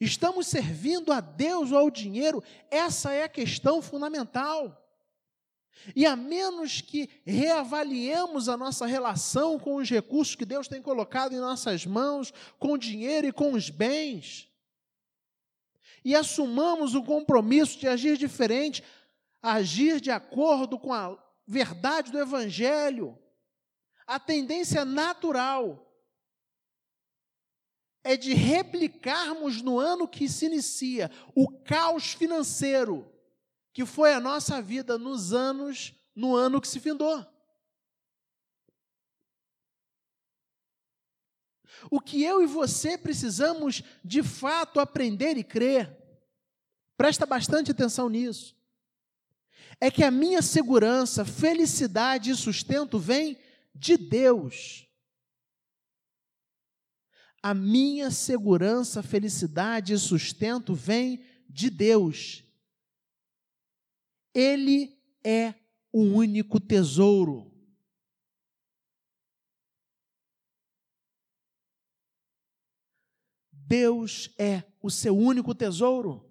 Estamos 0.00 0.46
servindo 0.46 1.12
a 1.12 1.20
Deus 1.20 1.72
ou 1.72 1.76
ao 1.76 1.90
dinheiro? 1.90 2.42
Essa 2.70 3.12
é 3.12 3.24
a 3.24 3.28
questão 3.28 3.82
fundamental. 3.82 4.83
E 5.94 6.06
a 6.06 6.16
menos 6.16 6.80
que 6.80 7.10
reavaliemos 7.24 8.48
a 8.48 8.56
nossa 8.56 8.86
relação 8.86 9.58
com 9.58 9.76
os 9.76 9.90
recursos 9.90 10.34
que 10.34 10.44
Deus 10.44 10.68
tem 10.68 10.80
colocado 10.80 11.34
em 11.34 11.38
nossas 11.40 11.84
mãos, 11.84 12.32
com 12.58 12.72
o 12.72 12.78
dinheiro 12.78 13.26
e 13.26 13.32
com 13.32 13.52
os 13.52 13.70
bens, 13.70 14.48
e 16.04 16.14
assumamos 16.14 16.94
o 16.94 17.02
compromisso 17.02 17.78
de 17.78 17.88
agir 17.88 18.16
diferente, 18.18 18.84
agir 19.42 20.00
de 20.00 20.10
acordo 20.10 20.78
com 20.78 20.92
a 20.92 21.18
verdade 21.46 22.12
do 22.12 22.18
Evangelho, 22.18 23.18
a 24.06 24.20
tendência 24.20 24.84
natural 24.84 25.80
é 28.02 28.18
de 28.18 28.34
replicarmos 28.34 29.62
no 29.62 29.78
ano 29.78 30.06
que 30.06 30.28
se 30.28 30.44
inicia 30.44 31.10
o 31.34 31.50
caos 31.50 32.12
financeiro 32.12 33.10
que 33.74 33.84
foi 33.84 34.14
a 34.14 34.20
nossa 34.20 34.62
vida 34.62 34.96
nos 34.96 35.32
anos, 35.32 35.92
no 36.14 36.36
ano 36.36 36.60
que 36.60 36.68
se 36.68 36.78
findou. 36.78 37.26
O 41.90 42.00
que 42.00 42.22
eu 42.22 42.40
e 42.40 42.46
você 42.46 42.96
precisamos 42.96 43.82
de 44.02 44.22
fato 44.22 44.78
aprender 44.78 45.36
e 45.36 45.42
crer, 45.42 45.92
presta 46.96 47.26
bastante 47.26 47.72
atenção 47.72 48.08
nisso, 48.08 48.56
é 49.80 49.90
que 49.90 50.04
a 50.04 50.10
minha 50.10 50.40
segurança, 50.40 51.24
felicidade 51.24 52.30
e 52.30 52.36
sustento 52.36 52.96
vem 52.96 53.36
de 53.74 53.96
Deus. 53.96 54.86
A 57.42 57.52
minha 57.52 58.12
segurança, 58.12 59.02
felicidade 59.02 59.92
e 59.92 59.98
sustento 59.98 60.74
vem 60.74 61.24
de 61.50 61.68
Deus. 61.68 62.43
Ele 64.34 64.98
é 65.22 65.54
o 65.92 66.00
único 66.00 66.58
tesouro. 66.58 67.54
Deus 73.52 74.30
é 74.38 74.64
o 74.82 74.90
seu 74.90 75.16
único 75.16 75.54
tesouro. 75.54 76.30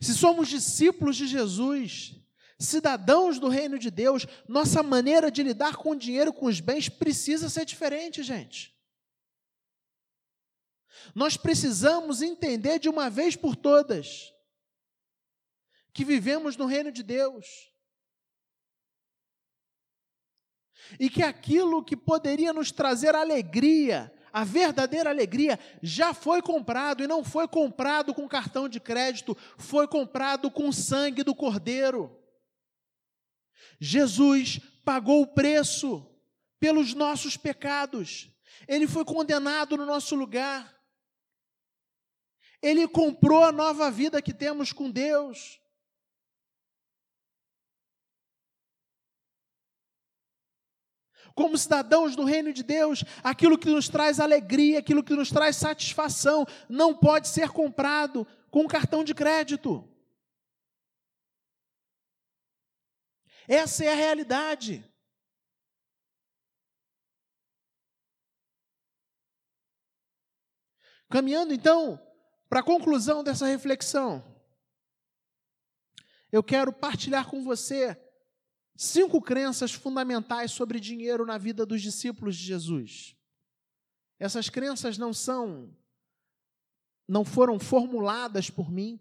Se 0.00 0.14
somos 0.14 0.48
discípulos 0.48 1.16
de 1.16 1.26
Jesus, 1.26 2.14
cidadãos 2.58 3.38
do 3.38 3.48
reino 3.48 3.78
de 3.78 3.90
Deus, 3.90 4.26
nossa 4.46 4.82
maneira 4.82 5.30
de 5.30 5.42
lidar 5.42 5.76
com 5.76 5.92
o 5.92 5.96
dinheiro, 5.96 6.32
com 6.32 6.46
os 6.46 6.60
bens, 6.60 6.88
precisa 6.88 7.48
ser 7.48 7.64
diferente, 7.64 8.22
gente. 8.22 8.76
Nós 11.14 11.36
precisamos 11.36 12.20
entender 12.20 12.78
de 12.78 12.88
uma 12.88 13.08
vez 13.08 13.34
por 13.34 13.56
todas 13.56 14.34
que 15.92 16.04
vivemos 16.04 16.56
no 16.56 16.66
reino 16.66 16.92
de 16.92 17.02
Deus. 17.02 17.46
E 20.98 21.08
que 21.08 21.22
aquilo 21.22 21.84
que 21.84 21.96
poderia 21.96 22.52
nos 22.52 22.72
trazer 22.72 23.14
alegria, 23.14 24.12
a 24.32 24.44
verdadeira 24.44 25.10
alegria, 25.10 25.58
já 25.82 26.12
foi 26.12 26.42
comprado 26.42 27.02
e 27.02 27.06
não 27.06 27.22
foi 27.22 27.46
comprado 27.46 28.14
com 28.14 28.28
cartão 28.28 28.68
de 28.68 28.80
crédito, 28.80 29.36
foi 29.58 29.86
comprado 29.86 30.50
com 30.50 30.68
o 30.68 30.72
sangue 30.72 31.22
do 31.22 31.34
Cordeiro. 31.34 32.16
Jesus 33.78 34.60
pagou 34.84 35.22
o 35.22 35.26
preço 35.26 36.06
pelos 36.58 36.94
nossos 36.94 37.36
pecados, 37.36 38.30
ele 38.68 38.86
foi 38.86 39.04
condenado 39.04 39.76
no 39.76 39.86
nosso 39.86 40.14
lugar, 40.14 40.78
ele 42.62 42.86
comprou 42.86 43.42
a 43.44 43.52
nova 43.52 43.90
vida 43.90 44.20
que 44.20 44.34
temos 44.34 44.72
com 44.72 44.90
Deus. 44.90 45.59
Como 51.34 51.56
cidadãos 51.56 52.16
do 52.16 52.24
reino 52.24 52.52
de 52.52 52.62
Deus, 52.62 53.04
aquilo 53.22 53.58
que 53.58 53.70
nos 53.70 53.88
traz 53.88 54.20
alegria, 54.20 54.78
aquilo 54.78 55.02
que 55.02 55.14
nos 55.14 55.30
traz 55.30 55.56
satisfação, 55.56 56.46
não 56.68 56.94
pode 56.94 57.28
ser 57.28 57.50
comprado 57.50 58.26
com 58.50 58.62
um 58.62 58.68
cartão 58.68 59.04
de 59.04 59.14
crédito. 59.14 59.86
Essa 63.48 63.84
é 63.84 63.92
a 63.92 63.96
realidade. 63.96 64.84
Caminhando 71.08 71.52
então 71.52 72.00
para 72.48 72.60
a 72.60 72.64
conclusão 72.64 73.24
dessa 73.24 73.46
reflexão, 73.46 74.24
eu 76.30 76.42
quero 76.42 76.72
partilhar 76.72 77.28
com 77.28 77.42
você 77.42 78.00
Cinco 78.82 79.20
crenças 79.20 79.74
fundamentais 79.74 80.52
sobre 80.52 80.80
dinheiro 80.80 81.26
na 81.26 81.36
vida 81.36 81.66
dos 81.66 81.82
discípulos 81.82 82.34
de 82.34 82.44
Jesus. 82.44 83.14
Essas 84.18 84.48
crenças 84.48 84.96
não 84.96 85.12
são, 85.12 85.70
não 87.06 87.22
foram 87.22 87.58
formuladas 87.58 88.48
por 88.48 88.72
mim, 88.72 88.98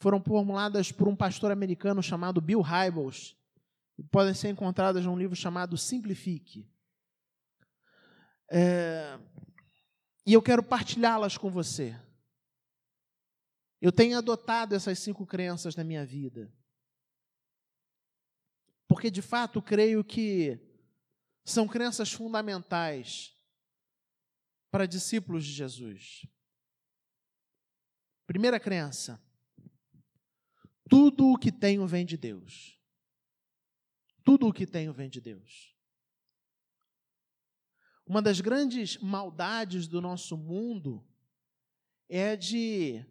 foram 0.00 0.20
formuladas 0.20 0.90
por 0.90 1.06
um 1.06 1.14
pastor 1.14 1.52
americano 1.52 2.02
chamado 2.02 2.40
Bill 2.40 2.60
Hybels, 2.60 3.36
e 3.96 4.02
podem 4.02 4.34
ser 4.34 4.48
encontradas 4.48 5.06
num 5.06 5.16
livro 5.16 5.36
chamado 5.36 5.78
Simplifique. 5.78 6.68
É, 8.50 9.20
e 10.26 10.32
eu 10.32 10.42
quero 10.42 10.64
partilhá-las 10.64 11.38
com 11.38 11.48
você. 11.48 11.96
Eu 13.80 13.92
tenho 13.92 14.18
adotado 14.18 14.74
essas 14.74 14.98
cinco 14.98 15.24
crenças 15.24 15.76
na 15.76 15.84
minha 15.84 16.04
vida. 16.04 16.52
Porque 18.88 19.10
de 19.10 19.20
fato 19.20 19.60
creio 19.60 20.02
que 20.02 20.58
são 21.44 21.68
crenças 21.68 22.10
fundamentais 22.10 23.38
para 24.70 24.86
discípulos 24.86 25.44
de 25.44 25.52
Jesus. 25.52 26.26
Primeira 28.26 28.58
crença: 28.58 29.22
tudo 30.88 31.32
o 31.32 31.38
que 31.38 31.52
tenho 31.52 31.86
vem 31.86 32.04
de 32.04 32.16
Deus. 32.16 32.78
Tudo 34.24 34.48
o 34.48 34.52
que 34.52 34.66
tenho 34.66 34.92
vem 34.92 35.08
de 35.08 35.20
Deus. 35.20 35.74
Uma 38.06 38.22
das 38.22 38.40
grandes 38.40 38.96
maldades 38.98 39.86
do 39.86 40.00
nosso 40.00 40.36
mundo 40.36 41.06
é 42.08 42.36
de 42.36 43.04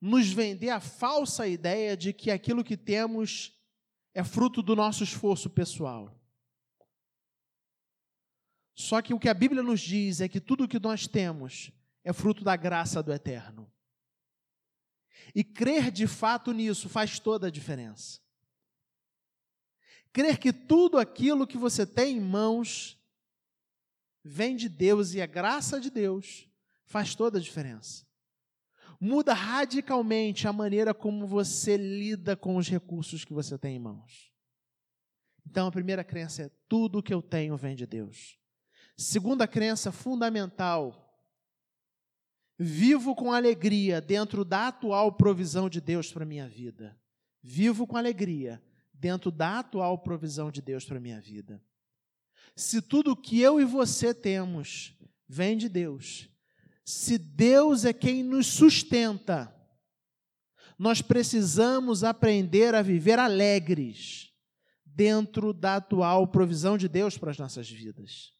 nos 0.00 0.28
vender 0.28 0.70
a 0.70 0.80
falsa 0.80 1.46
ideia 1.46 1.96
de 1.96 2.12
que 2.12 2.32
aquilo 2.32 2.64
que 2.64 2.76
temos 2.76 3.59
é 4.14 4.24
fruto 4.24 4.62
do 4.62 4.74
nosso 4.74 5.04
esforço 5.04 5.48
pessoal. 5.48 6.16
Só 8.74 9.02
que 9.02 9.12
o 9.12 9.18
que 9.18 9.28
a 9.28 9.34
Bíblia 9.34 9.62
nos 9.62 9.80
diz 9.80 10.20
é 10.20 10.28
que 10.28 10.40
tudo 10.40 10.64
o 10.64 10.68
que 10.68 10.78
nós 10.78 11.06
temos 11.06 11.70
é 12.02 12.12
fruto 12.12 12.42
da 12.42 12.56
graça 12.56 13.02
do 13.02 13.12
eterno. 13.12 13.70
E 15.34 15.44
crer 15.44 15.90
de 15.90 16.06
fato 16.06 16.52
nisso 16.52 16.88
faz 16.88 17.18
toda 17.18 17.48
a 17.48 17.50
diferença. 17.50 18.20
Crer 20.12 20.38
que 20.38 20.52
tudo 20.52 20.98
aquilo 20.98 21.46
que 21.46 21.58
você 21.58 21.86
tem 21.86 22.16
em 22.16 22.20
mãos 22.20 22.98
vem 24.24 24.56
de 24.56 24.68
Deus 24.68 25.14
e 25.14 25.20
a 25.20 25.26
graça 25.26 25.80
de 25.80 25.90
Deus 25.90 26.48
faz 26.84 27.14
toda 27.14 27.38
a 27.38 27.40
diferença. 27.40 28.09
Muda 29.00 29.32
radicalmente 29.32 30.46
a 30.46 30.52
maneira 30.52 30.92
como 30.92 31.26
você 31.26 31.76
lida 31.76 32.36
com 32.36 32.56
os 32.56 32.68
recursos 32.68 33.24
que 33.24 33.32
você 33.32 33.56
tem 33.56 33.76
em 33.76 33.78
mãos. 33.78 34.30
Então, 35.46 35.66
a 35.66 35.72
primeira 35.72 36.04
crença 36.04 36.42
é: 36.42 36.50
tudo 36.68 36.98
o 36.98 37.02
que 37.02 37.14
eu 37.14 37.22
tenho 37.22 37.56
vem 37.56 37.74
de 37.74 37.86
Deus. 37.86 38.38
Segunda 38.96 39.48
crença 39.48 39.90
fundamental 39.90 41.10
Vivo 42.62 43.16
com 43.16 43.32
alegria 43.32 44.02
dentro 44.02 44.44
da 44.44 44.68
atual 44.68 45.10
provisão 45.12 45.66
de 45.66 45.80
Deus 45.80 46.12
para 46.12 46.26
minha 46.26 46.46
vida. 46.46 46.94
Vivo 47.42 47.86
com 47.86 47.96
alegria 47.96 48.62
dentro 48.92 49.30
da 49.30 49.60
atual 49.60 49.96
provisão 49.96 50.50
de 50.50 50.60
Deus 50.60 50.84
para 50.84 51.00
minha 51.00 51.18
vida. 51.22 51.58
Se 52.54 52.82
tudo 52.82 53.16
que 53.16 53.40
eu 53.40 53.58
e 53.58 53.64
você 53.64 54.12
temos 54.12 54.94
vem 55.26 55.56
de 55.56 55.70
Deus, 55.70 56.28
se 56.90 57.16
Deus 57.16 57.84
é 57.84 57.92
quem 57.92 58.22
nos 58.22 58.46
sustenta, 58.46 59.54
nós 60.78 61.00
precisamos 61.00 62.02
aprender 62.02 62.74
a 62.74 62.82
viver 62.82 63.18
alegres 63.18 64.32
dentro 64.84 65.52
da 65.52 65.76
atual 65.76 66.26
provisão 66.26 66.76
de 66.76 66.88
Deus 66.88 67.16
para 67.16 67.30
as 67.30 67.38
nossas 67.38 67.70
vidas. 67.70 68.32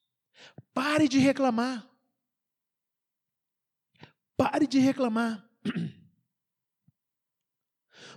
Pare 0.72 1.08
de 1.08 1.18
reclamar. 1.18 1.88
Pare 4.36 4.66
de 4.66 4.78
reclamar. 4.78 5.46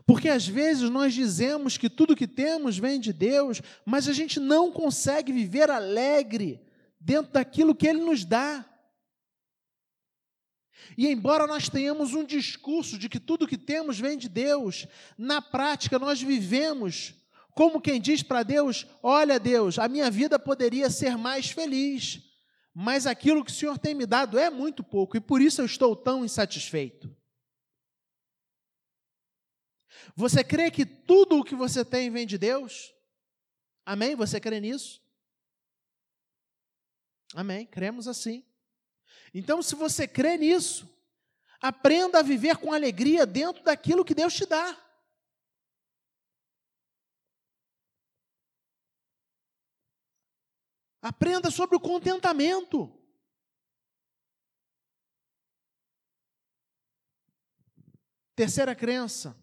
Porque 0.06 0.30
às 0.30 0.48
vezes 0.48 0.90
nós 0.90 1.14
dizemos 1.14 1.78
que 1.78 1.90
tudo 1.90 2.16
que 2.16 2.28
temos 2.28 2.78
vem 2.78 3.00
de 3.00 3.14
Deus, 3.14 3.62
mas 3.86 4.08
a 4.08 4.14
gente 4.14 4.40
não 4.40 4.72
consegue 4.72 5.32
viver 5.32 5.70
alegre 5.70 6.62
dentro 7.00 7.34
daquilo 7.34 7.76
que 7.76 7.88
Ele 7.88 8.00
nos 8.00 8.26
dá. 8.26 8.73
E 10.98 11.08
embora 11.08 11.48
nós 11.48 11.70
tenhamos 11.70 12.14
um 12.14 12.24
discurso 12.24 12.98
de 12.98 13.10
que 13.10 13.20
tudo 13.20 13.48
que 13.48 13.58
temos 13.58 14.00
vem 14.00 14.18
de 14.18 14.30
Deus, 14.30 14.88
na 15.18 15.42
prática 15.42 15.98
nós 15.98 16.22
vivemos 16.22 17.16
como 17.54 17.82
quem 17.82 18.02
diz 18.02 18.24
para 18.24 18.44
Deus: 18.44 18.86
Olha, 19.02 19.40
Deus, 19.40 19.78
a 19.80 19.88
minha 19.88 20.10
vida 20.10 20.40
poderia 20.40 20.90
ser 20.90 21.18
mais 21.18 21.52
feliz, 21.52 22.22
mas 22.74 23.06
aquilo 23.06 23.44
que 23.44 23.52
o 23.52 23.54
Senhor 23.54 23.78
tem 23.78 23.94
me 23.94 24.06
dado 24.06 24.38
é 24.38 24.50
muito 24.50 24.84
pouco 24.84 25.16
e 25.16 25.22
por 25.22 25.42
isso 25.42 25.62
eu 25.62 25.66
estou 25.66 25.96
tão 25.96 26.26
insatisfeito. 26.26 27.16
Você 30.16 30.44
crê 30.44 30.70
que 30.70 30.86
tudo 30.86 31.40
o 31.40 31.44
que 31.44 31.56
você 31.56 31.86
tem 31.86 32.10
vem 32.10 32.26
de 32.28 32.38
Deus? 32.38 32.94
Amém? 33.86 34.16
Você 34.16 34.40
crê 34.40 34.60
nisso? 34.60 35.02
Amém? 37.34 37.66
Cremos 37.66 38.08
assim. 38.08 38.44
Então, 39.34 39.64
se 39.64 39.74
você 39.76 40.08
crê 40.08 40.38
nisso, 40.38 40.88
aprenda 41.60 42.20
a 42.20 42.24
viver 42.24 42.58
com 42.58 42.72
alegria 42.72 43.26
dentro 43.26 43.64
daquilo 43.64 44.06
que 44.06 44.14
Deus 44.14 44.34
te 44.34 44.46
dá. 44.46 44.80
Aprenda 51.02 51.52
sobre 51.52 51.76
o 51.76 51.80
contentamento. 51.80 52.90
Terceira 58.36 58.76
crença. 58.76 59.38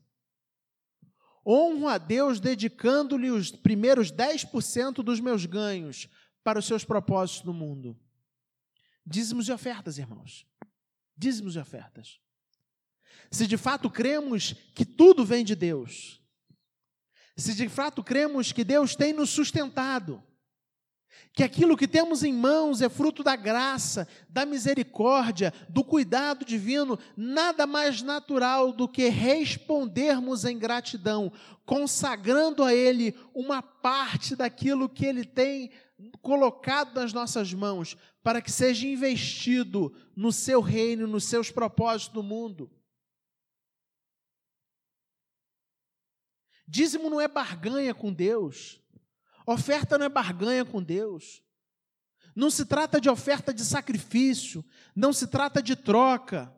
Honro 1.44 1.88
a 1.88 1.98
Deus 1.98 2.38
dedicando-lhe 2.38 3.30
os 3.30 3.50
primeiros 3.50 4.10
10% 4.12 5.02
dos 5.02 5.20
meus 5.20 5.46
ganhos 5.46 6.08
para 6.42 6.58
os 6.58 6.66
seus 6.66 6.84
propósitos 6.84 7.44
no 7.44 7.52
mundo. 7.52 7.98
Dízimos 9.10 9.48
e 9.48 9.52
ofertas, 9.52 9.98
irmãos. 9.98 10.46
Dízimos 11.16 11.56
e 11.56 11.58
ofertas. 11.58 12.20
Se 13.28 13.44
de 13.44 13.56
fato 13.56 13.90
cremos 13.90 14.54
que 14.72 14.84
tudo 14.84 15.24
vem 15.24 15.44
de 15.44 15.56
Deus, 15.56 16.22
se 17.36 17.54
de 17.54 17.68
fato 17.68 18.04
cremos 18.04 18.52
que 18.52 18.62
Deus 18.62 18.94
tem 18.94 19.12
nos 19.12 19.30
sustentado, 19.30 20.22
que 21.32 21.42
aquilo 21.42 21.76
que 21.76 21.88
temos 21.88 22.22
em 22.22 22.32
mãos 22.32 22.80
é 22.80 22.88
fruto 22.88 23.24
da 23.24 23.34
graça, 23.34 24.06
da 24.28 24.46
misericórdia, 24.46 25.52
do 25.68 25.82
cuidado 25.82 26.44
divino, 26.44 26.96
nada 27.16 27.66
mais 27.66 28.02
natural 28.02 28.72
do 28.72 28.88
que 28.88 29.08
respondermos 29.08 30.44
em 30.44 30.56
gratidão, 30.56 31.32
consagrando 31.66 32.62
a 32.62 32.72
Ele 32.72 33.16
uma 33.34 33.60
parte 33.60 34.36
daquilo 34.36 34.88
que 34.88 35.04
Ele 35.04 35.24
tem 35.24 35.72
colocado 36.20 36.94
nas 36.94 37.12
nossas 37.12 37.52
mãos, 37.52 37.96
para 38.22 38.40
que 38.40 38.50
seja 38.50 38.86
investido 38.86 39.94
no 40.16 40.32
seu 40.32 40.60
reino, 40.60 41.06
nos 41.06 41.24
seus 41.24 41.50
propósitos 41.50 42.14
do 42.14 42.22
mundo. 42.22 42.70
Dízimo 46.66 47.10
não 47.10 47.20
é 47.20 47.26
barganha 47.26 47.94
com 47.94 48.12
Deus. 48.12 48.80
Oferta 49.46 49.98
não 49.98 50.06
é 50.06 50.08
barganha 50.08 50.64
com 50.64 50.82
Deus. 50.82 51.42
Não 52.34 52.50
se 52.50 52.64
trata 52.64 53.00
de 53.00 53.10
oferta 53.10 53.52
de 53.52 53.64
sacrifício, 53.64 54.64
não 54.94 55.12
se 55.12 55.26
trata 55.26 55.60
de 55.62 55.74
troca. 55.74 56.54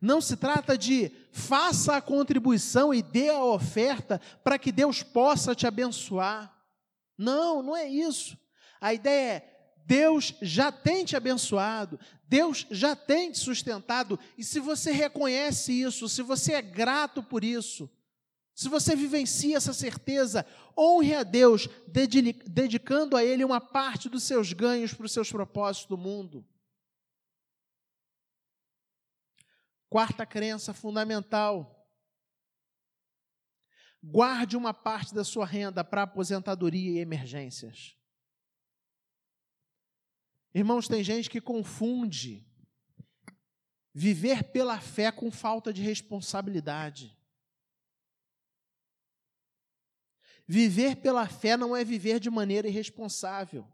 Não 0.00 0.20
se 0.20 0.36
trata 0.36 0.76
de 0.76 1.10
faça 1.34 1.96
a 1.96 2.00
contribuição 2.00 2.94
e 2.94 3.02
dê 3.02 3.28
a 3.28 3.44
oferta 3.44 4.20
para 4.44 4.56
que 4.56 4.70
Deus 4.70 5.02
possa 5.02 5.52
te 5.52 5.66
abençoar. 5.66 6.54
Não, 7.18 7.60
não 7.60 7.76
é 7.76 7.88
isso. 7.88 8.38
A 8.80 8.94
ideia 8.94 9.32
é 9.32 9.54
Deus 9.84 10.32
já 10.40 10.70
tem 10.70 11.04
te 11.04 11.16
abençoado, 11.16 11.98
Deus 12.26 12.66
já 12.70 12.94
tem 12.94 13.32
te 13.32 13.38
sustentado, 13.38 14.18
e 14.38 14.44
se 14.44 14.58
você 14.58 14.92
reconhece 14.92 15.72
isso, 15.72 16.08
se 16.08 16.22
você 16.22 16.54
é 16.54 16.62
grato 16.62 17.22
por 17.22 17.44
isso, 17.44 17.90
se 18.54 18.68
você 18.68 18.94
vivencia 18.94 19.56
essa 19.56 19.74
certeza, 19.74 20.46
honre 20.78 21.14
a 21.16 21.22
Deus, 21.22 21.68
dedicando 22.46 23.16
a 23.16 23.24
Ele 23.24 23.44
uma 23.44 23.60
parte 23.60 24.08
dos 24.08 24.22
seus 24.22 24.52
ganhos 24.52 24.94
para 24.94 25.04
os 25.04 25.12
seus 25.12 25.30
propósitos 25.30 25.88
do 25.88 25.98
mundo. 25.98 26.46
Quarta 29.94 30.26
crença 30.26 30.74
fundamental. 30.74 31.88
Guarde 34.02 34.56
uma 34.56 34.74
parte 34.74 35.14
da 35.14 35.22
sua 35.22 35.46
renda 35.46 35.84
para 35.84 36.02
aposentadoria 36.02 36.90
e 36.90 36.98
emergências. 36.98 37.96
Irmãos, 40.52 40.88
tem 40.88 41.04
gente 41.04 41.30
que 41.30 41.40
confunde 41.40 42.44
viver 43.94 44.50
pela 44.50 44.80
fé 44.80 45.12
com 45.12 45.30
falta 45.30 45.72
de 45.72 45.80
responsabilidade. 45.80 47.16
Viver 50.44 50.96
pela 50.96 51.28
fé 51.28 51.56
não 51.56 51.76
é 51.76 51.84
viver 51.84 52.18
de 52.18 52.28
maneira 52.28 52.66
irresponsável. 52.66 53.64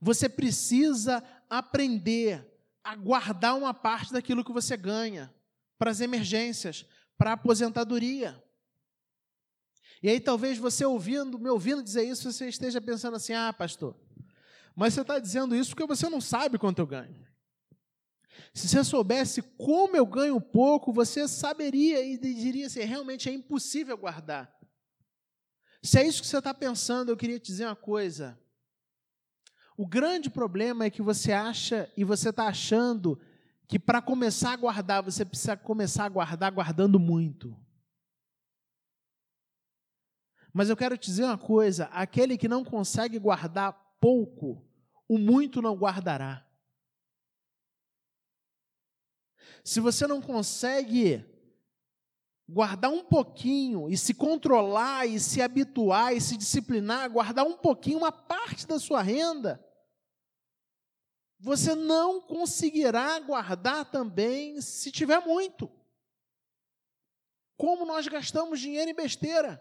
Você 0.00 0.26
precisa 0.26 1.22
aprender 1.50 2.50
a 2.84 2.96
guardar 2.96 3.56
uma 3.56 3.72
parte 3.72 4.12
daquilo 4.12 4.44
que 4.44 4.52
você 4.52 4.76
ganha 4.76 5.32
para 5.78 5.90
as 5.90 6.00
emergências, 6.00 6.86
para 7.16 7.30
a 7.30 7.34
aposentadoria. 7.34 8.42
E 10.02 10.08
aí 10.08 10.18
talvez 10.18 10.58
você 10.58 10.84
ouvindo, 10.84 11.38
me 11.38 11.48
ouvindo 11.48 11.82
dizer 11.82 12.02
isso, 12.04 12.30
você 12.30 12.48
esteja 12.48 12.80
pensando 12.80 13.16
assim: 13.16 13.32
"Ah, 13.32 13.52
pastor, 13.52 13.96
mas 14.74 14.94
você 14.94 15.02
está 15.02 15.18
dizendo 15.18 15.54
isso 15.54 15.70
porque 15.70 15.86
você 15.86 16.08
não 16.08 16.20
sabe 16.20 16.58
quanto 16.58 16.80
eu 16.80 16.86
ganho". 16.86 17.22
Se 18.54 18.68
você 18.68 18.84
soubesse 18.84 19.42
como 19.42 19.96
eu 19.96 20.04
ganho 20.04 20.40
pouco, 20.40 20.92
você 20.92 21.26
saberia 21.28 22.04
e 22.04 22.18
diria 22.18 22.66
assim: 22.66 22.80
realmente 22.80 23.28
é 23.28 23.32
impossível 23.32 23.96
guardar. 23.96 24.52
Se 25.82 25.98
é 25.98 26.06
isso 26.06 26.20
que 26.22 26.28
você 26.28 26.38
está 26.38 26.54
pensando, 26.54 27.10
eu 27.10 27.16
queria 27.16 27.38
te 27.38 27.46
dizer 27.46 27.66
uma 27.66 27.76
coisa. 27.76 28.38
O 29.82 29.86
grande 29.86 30.30
problema 30.30 30.84
é 30.84 30.90
que 30.90 31.02
você 31.02 31.32
acha 31.32 31.90
e 31.96 32.04
você 32.04 32.28
está 32.28 32.46
achando 32.46 33.20
que 33.66 33.80
para 33.80 34.00
começar 34.00 34.52
a 34.52 34.56
guardar, 34.56 35.02
você 35.02 35.24
precisa 35.24 35.56
começar 35.56 36.04
a 36.04 36.08
guardar 36.08 36.52
guardando 36.52 37.00
muito. 37.00 37.52
Mas 40.52 40.70
eu 40.70 40.76
quero 40.76 40.96
te 40.96 41.06
dizer 41.06 41.24
uma 41.24 41.36
coisa: 41.36 41.86
aquele 41.86 42.38
que 42.38 42.46
não 42.46 42.64
consegue 42.64 43.18
guardar 43.18 43.72
pouco, 43.98 44.64
o 45.08 45.18
muito 45.18 45.60
não 45.60 45.74
guardará. 45.74 46.46
Se 49.64 49.80
você 49.80 50.06
não 50.06 50.22
consegue 50.22 51.24
guardar 52.48 52.92
um 52.92 53.02
pouquinho 53.02 53.90
e 53.90 53.98
se 53.98 54.14
controlar 54.14 55.06
e 55.06 55.18
se 55.18 55.42
habituar 55.42 56.14
e 56.14 56.20
se 56.20 56.36
disciplinar, 56.36 57.10
guardar 57.10 57.44
um 57.44 57.56
pouquinho, 57.56 57.98
uma 57.98 58.12
parte 58.12 58.64
da 58.64 58.78
sua 58.78 59.02
renda, 59.02 59.71
você 61.42 61.74
não 61.74 62.20
conseguirá 62.20 63.18
guardar 63.18 63.90
também 63.90 64.60
se 64.60 64.92
tiver 64.92 65.18
muito. 65.26 65.68
Como 67.56 67.84
nós 67.84 68.06
gastamos 68.06 68.60
dinheiro 68.60 68.88
em 68.88 68.94
besteira. 68.94 69.60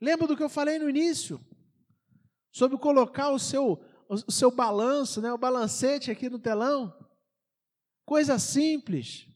Lembra 0.00 0.26
do 0.26 0.36
que 0.36 0.42
eu 0.42 0.48
falei 0.48 0.80
no 0.80 0.90
início? 0.90 1.40
Sobre 2.50 2.76
colocar 2.76 3.30
o 3.30 3.38
seu, 3.38 3.80
o 4.08 4.32
seu 4.32 4.50
balanço, 4.50 5.20
né, 5.20 5.32
o 5.32 5.38
balancete 5.38 6.10
aqui 6.10 6.28
no 6.28 6.40
telão? 6.40 6.92
Coisa 8.04 8.36
simples. 8.36 9.28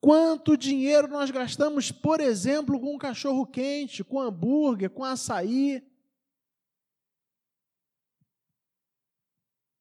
Quanto 0.00 0.56
dinheiro 0.56 1.08
nós 1.08 1.32
gastamos, 1.32 1.90
por 1.90 2.20
exemplo, 2.20 2.78
com 2.78 2.94
um 2.94 2.98
cachorro 2.98 3.44
quente, 3.44 4.04
com 4.04 4.20
hambúrguer, 4.20 4.88
com 4.88 5.02
açaí, 5.02 5.84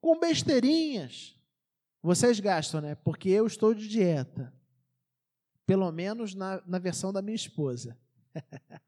com 0.06 0.20
besteirinhas. 0.20 1.36
Vocês 2.00 2.40
gastam, 2.40 2.80
né? 2.80 2.94
Porque 2.94 3.28
eu 3.28 3.48
estou 3.48 3.74
de 3.74 3.88
dieta. 3.88 4.54
Pelo 5.66 5.92
menos 5.92 6.36
na, 6.36 6.62
na 6.68 6.78
versão 6.78 7.12
da 7.12 7.24
minha 7.24 7.36
esposa. 7.36 8.00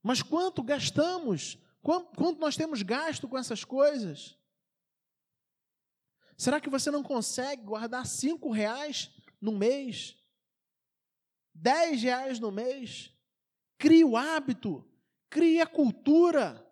Mas 0.00 0.22
quanto 0.22 0.62
gastamos? 0.62 1.58
Quanto 1.82 2.38
nós 2.38 2.56
temos 2.56 2.82
gasto 2.82 3.26
com 3.26 3.36
essas 3.36 3.64
coisas? 3.64 4.38
Será 6.36 6.60
que 6.60 6.70
você 6.70 6.92
não 6.92 7.02
consegue 7.02 7.64
guardar 7.64 8.06
cinco 8.06 8.52
reais 8.52 9.10
no 9.40 9.50
mês? 9.50 10.16
Dez 11.52 12.04
reais 12.04 12.38
no 12.38 12.52
mês? 12.52 13.12
Crie 13.76 14.04
o 14.04 14.16
hábito, 14.16 14.88
crie 15.28 15.60
a 15.60 15.66
cultura. 15.66 16.67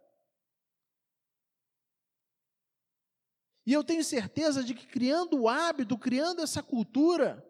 E 3.67 3.73
eu 3.73 3.83
tenho 3.83 4.05
certeza 4.05 4.63
de 4.63 4.73
que 4.73 4.87
criando 4.87 5.41
o 5.41 5.49
hábito, 5.49 5.99
criando 5.99 6.41
essa 6.41 6.63
cultura, 6.63 7.45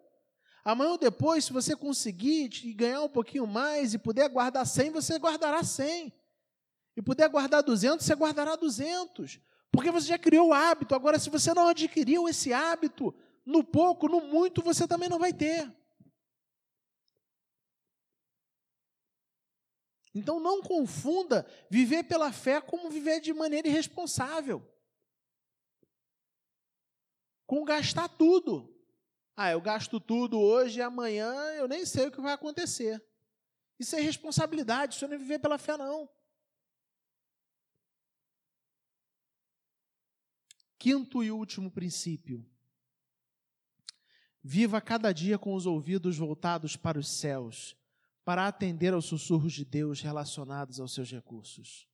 amanhã 0.65 0.93
ou 0.93 0.99
depois, 0.99 1.45
se 1.45 1.53
você 1.53 1.77
conseguir 1.77 2.49
ganhar 2.73 3.03
um 3.03 3.09
pouquinho 3.09 3.47
mais 3.47 3.93
e 3.93 3.99
puder 3.99 4.27
guardar 4.31 4.67
100, 4.67 4.91
você 4.91 5.19
guardará 5.19 5.63
100. 5.63 6.11
E 6.97 7.03
puder 7.03 7.29
guardar 7.29 7.63
200, 7.63 8.07
você 8.07 8.15
guardará 8.15 8.57
200. 8.57 9.39
Porque 9.71 9.91
você 9.91 10.07
já 10.07 10.19
criou 10.19 10.49
o 10.49 10.55
hábito. 10.55 10.95
Agora, 10.95 11.19
se 11.19 11.29
você 11.29 11.53
não 11.53 11.69
adquiriu 11.69 12.27
esse 12.27 12.51
hábito, 12.51 13.15
no 13.45 13.63
pouco, 13.63 14.09
no 14.09 14.23
muito, 14.23 14.63
você 14.63 14.89
também 14.89 15.11
não 15.11 15.19
vai 15.19 15.35
ter. 15.35 15.71
Então 20.15 20.41
não 20.41 20.63
confunda 20.63 21.47
viver 21.69 22.05
pela 22.05 22.33
fé 22.33 22.59
como 22.59 22.89
viver 22.89 23.21
de 23.21 23.35
maneira 23.35 23.69
irresponsável. 23.69 24.67
Com 27.47 27.65
gastar 27.65 28.09
tudo. 28.09 28.75
Ah, 29.37 29.51
eu 29.51 29.61
gasto 29.61 30.01
tudo 30.01 30.41
hoje 30.41 30.79
e 30.79 30.83
amanhã 30.83 31.33
eu 31.53 31.69
nem 31.69 31.85
sei 31.85 32.09
o 32.09 32.11
que 32.11 32.21
vai 32.21 32.33
acontecer. 32.33 33.05
Isso 33.79 33.95
é 33.95 34.01
irresponsabilidade, 34.01 34.95
isso 34.95 35.07
não 35.07 35.15
é 35.15 35.19
viver 35.19 35.39
pela 35.39 35.59
fé, 35.59 35.77
não. 35.77 36.09
Quinto 40.79 41.23
e 41.23 41.31
último 41.31 41.71
princípio. 41.71 42.45
Viva 44.43 44.81
cada 44.81 45.13
dia 45.13 45.39
com 45.39 45.55
os 45.55 45.67
ouvidos 45.67 46.17
voltados 46.17 46.77
para 46.77 46.99
os 46.99 47.09
céus, 47.09 47.77
para 48.25 48.47
atender 48.47 48.95
aos 48.95 49.05
sussurros 49.05 49.53
de 49.53 49.65
Deus 49.65 50.01
relacionados 50.01 50.81
aos 50.81 50.95
seus 50.95 51.11
recursos. 51.11 51.87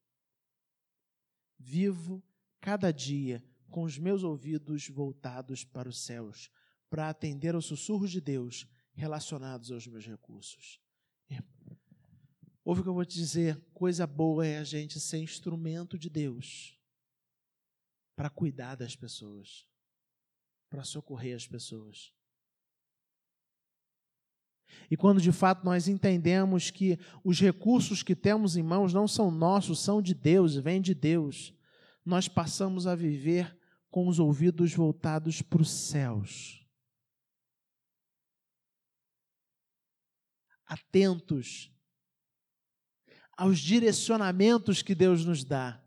Vivo 1.59 2.23
cada 2.61 2.93
dia 2.93 3.43
com 3.73 3.83
os 3.83 3.99
meus 3.99 4.23
ouvidos 4.23 4.87
voltados 4.89 5.65
para 5.65 5.89
os 5.89 5.99
céus, 5.99 6.51
para 6.91 7.09
atender 7.09 7.55
aos 7.55 7.65
sussurros 7.65 8.11
de 8.11 8.21
Deus 8.21 8.69
relacionados 8.93 9.73
aos 9.73 9.87
meus 9.87 10.07
recursos. 10.07 10.79
Ouve 12.65 12.81
o 12.81 12.85
que 12.85 12.89
eu 12.91 12.95
vou 12.95 13.05
te 13.05 13.17
dizer: 13.17 13.61
coisa 13.73 14.07
boa 14.07 14.47
é 14.47 14.59
a 14.59 14.65
gente 14.65 15.01
ser 15.01 15.19
instrumento 15.19 15.99
de 15.99 16.09
Deus 16.09 16.79
para 18.15 18.29
cuidar 18.29 18.77
das 18.77 18.95
pessoas, 18.95 19.67
para 20.69 20.85
socorrer 20.85 21.35
as 21.35 21.47
pessoas. 21.47 22.13
E 24.91 24.97
quando 24.97 25.21
de 25.21 25.33
fato 25.33 25.65
nós 25.65 25.89
entendemos 25.89 26.71
que 26.71 26.99
os 27.25 27.41
recursos 27.41 28.03
que 28.03 28.15
temos 28.15 28.55
em 28.55 28.63
mãos 28.63 28.93
não 28.93 29.09
são 29.09 29.31
nossos, 29.31 29.81
são 29.81 30.03
de 30.03 30.15
Deus, 30.15 30.55
vêm 30.57 30.81
de 30.81 30.95
Deus, 30.95 31.55
nós 32.05 32.29
passamos 32.29 32.87
a 32.87 32.95
viver 32.95 33.59
com 33.93 34.09
os 34.09 34.19
ouvidos 34.19 34.73
voltados 34.73 35.43
para 35.43 35.61
os 35.61 35.71
céus. 35.71 36.67
Atentos 40.65 41.71
aos 43.37 43.59
direcionamentos 43.59 44.81
que 44.81 44.95
Deus 44.95 45.27
nos 45.27 45.45
dá 45.45 45.79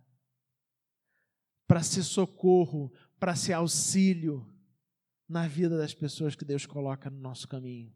para 1.67 1.81
ser 1.81 2.03
socorro, 2.03 2.93
para 3.19 3.35
ser 3.35 3.53
auxílio 3.53 4.47
na 5.27 5.47
vida 5.47 5.75
das 5.75 5.95
pessoas 5.95 6.35
que 6.35 6.45
Deus 6.45 6.67
coloca 6.67 7.09
no 7.09 7.19
nosso 7.19 7.47
caminho. 7.47 7.91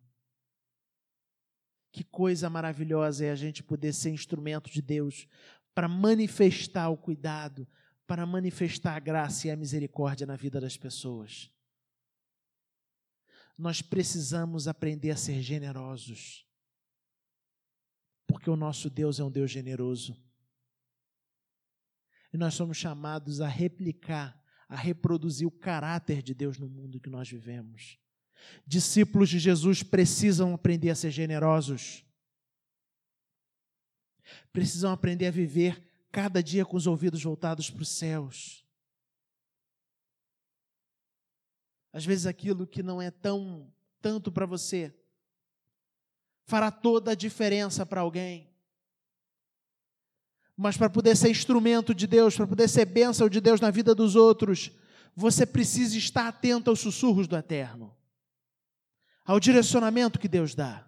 Que 1.91 2.03
coisa 2.03 2.49
maravilhosa 2.49 3.25
é 3.25 3.31
a 3.31 3.35
gente 3.35 3.61
poder 3.61 3.93
ser 3.93 4.09
instrumento 4.09 4.71
de 4.71 4.81
Deus 4.81 5.27
para 5.75 5.87
manifestar 5.87 6.89
o 6.89 6.97
cuidado, 6.97 7.67
para 8.09 8.25
manifestar 8.25 8.95
a 8.95 8.99
graça 8.99 9.47
e 9.47 9.51
a 9.51 9.55
misericórdia 9.55 10.25
na 10.25 10.35
vida 10.35 10.59
das 10.59 10.75
pessoas. 10.75 11.51
Nós 13.55 13.83
precisamos 13.83 14.67
aprender 14.67 15.11
a 15.11 15.15
ser 15.15 15.43
generosos, 15.43 16.43
porque 18.25 18.49
o 18.49 18.55
nosso 18.55 18.89
Deus 18.89 19.19
é 19.19 19.23
um 19.23 19.29
Deus 19.29 19.51
generoso. 19.51 20.19
E 22.33 22.37
nós 22.37 22.55
somos 22.55 22.77
chamados 22.77 23.41
a 23.41 23.47
replicar, 23.47 24.43
a 24.67 24.75
reproduzir 24.75 25.47
o 25.47 25.51
caráter 25.51 26.23
de 26.23 26.33
Deus 26.33 26.57
no 26.57 26.67
mundo 26.67 26.99
que 26.99 27.11
nós 27.11 27.29
vivemos. 27.29 27.99
Discípulos 28.65 29.29
de 29.29 29.37
Jesus 29.37 29.83
precisam 29.83 30.55
aprender 30.55 30.89
a 30.89 30.95
ser 30.95 31.11
generosos. 31.11 32.03
Precisam 34.51 34.91
aprender 34.91 35.27
a 35.27 35.31
viver 35.31 35.88
cada 36.11 36.41
dia 36.41 36.65
com 36.65 36.77
os 36.77 36.87
ouvidos 36.87 37.23
voltados 37.23 37.69
para 37.69 37.81
os 37.81 37.89
céus. 37.89 38.65
Às 41.91 42.05
vezes 42.05 42.25
aquilo 42.25 42.67
que 42.67 42.83
não 42.83 43.01
é 43.01 43.09
tão 43.09 43.71
tanto 44.01 44.31
para 44.31 44.45
você 44.45 44.95
fará 46.45 46.71
toda 46.71 47.11
a 47.11 47.15
diferença 47.15 47.85
para 47.85 48.01
alguém 48.01 48.49
mas 50.61 50.75
para 50.75 50.89
poder 50.89 51.15
ser 51.15 51.29
instrumento 51.29 51.95
de 51.95 52.05
Deus, 52.05 52.35
para 52.35 52.45
poder 52.45 52.67
ser 52.67 52.83
bênção 52.83 53.29
de 53.29 53.39
Deus 53.39 53.61
na 53.61 53.71
vida 53.71 53.95
dos 53.95 54.17
outros, 54.17 54.69
você 55.15 55.45
precisa 55.45 55.97
estar 55.97 56.27
atento 56.27 56.69
aos 56.69 56.81
sussurros 56.81 57.29
do 57.29 57.37
Eterno, 57.37 57.95
ao 59.23 59.39
direcionamento 59.39 60.19
que 60.19 60.27
Deus 60.27 60.53
dá. 60.53 60.85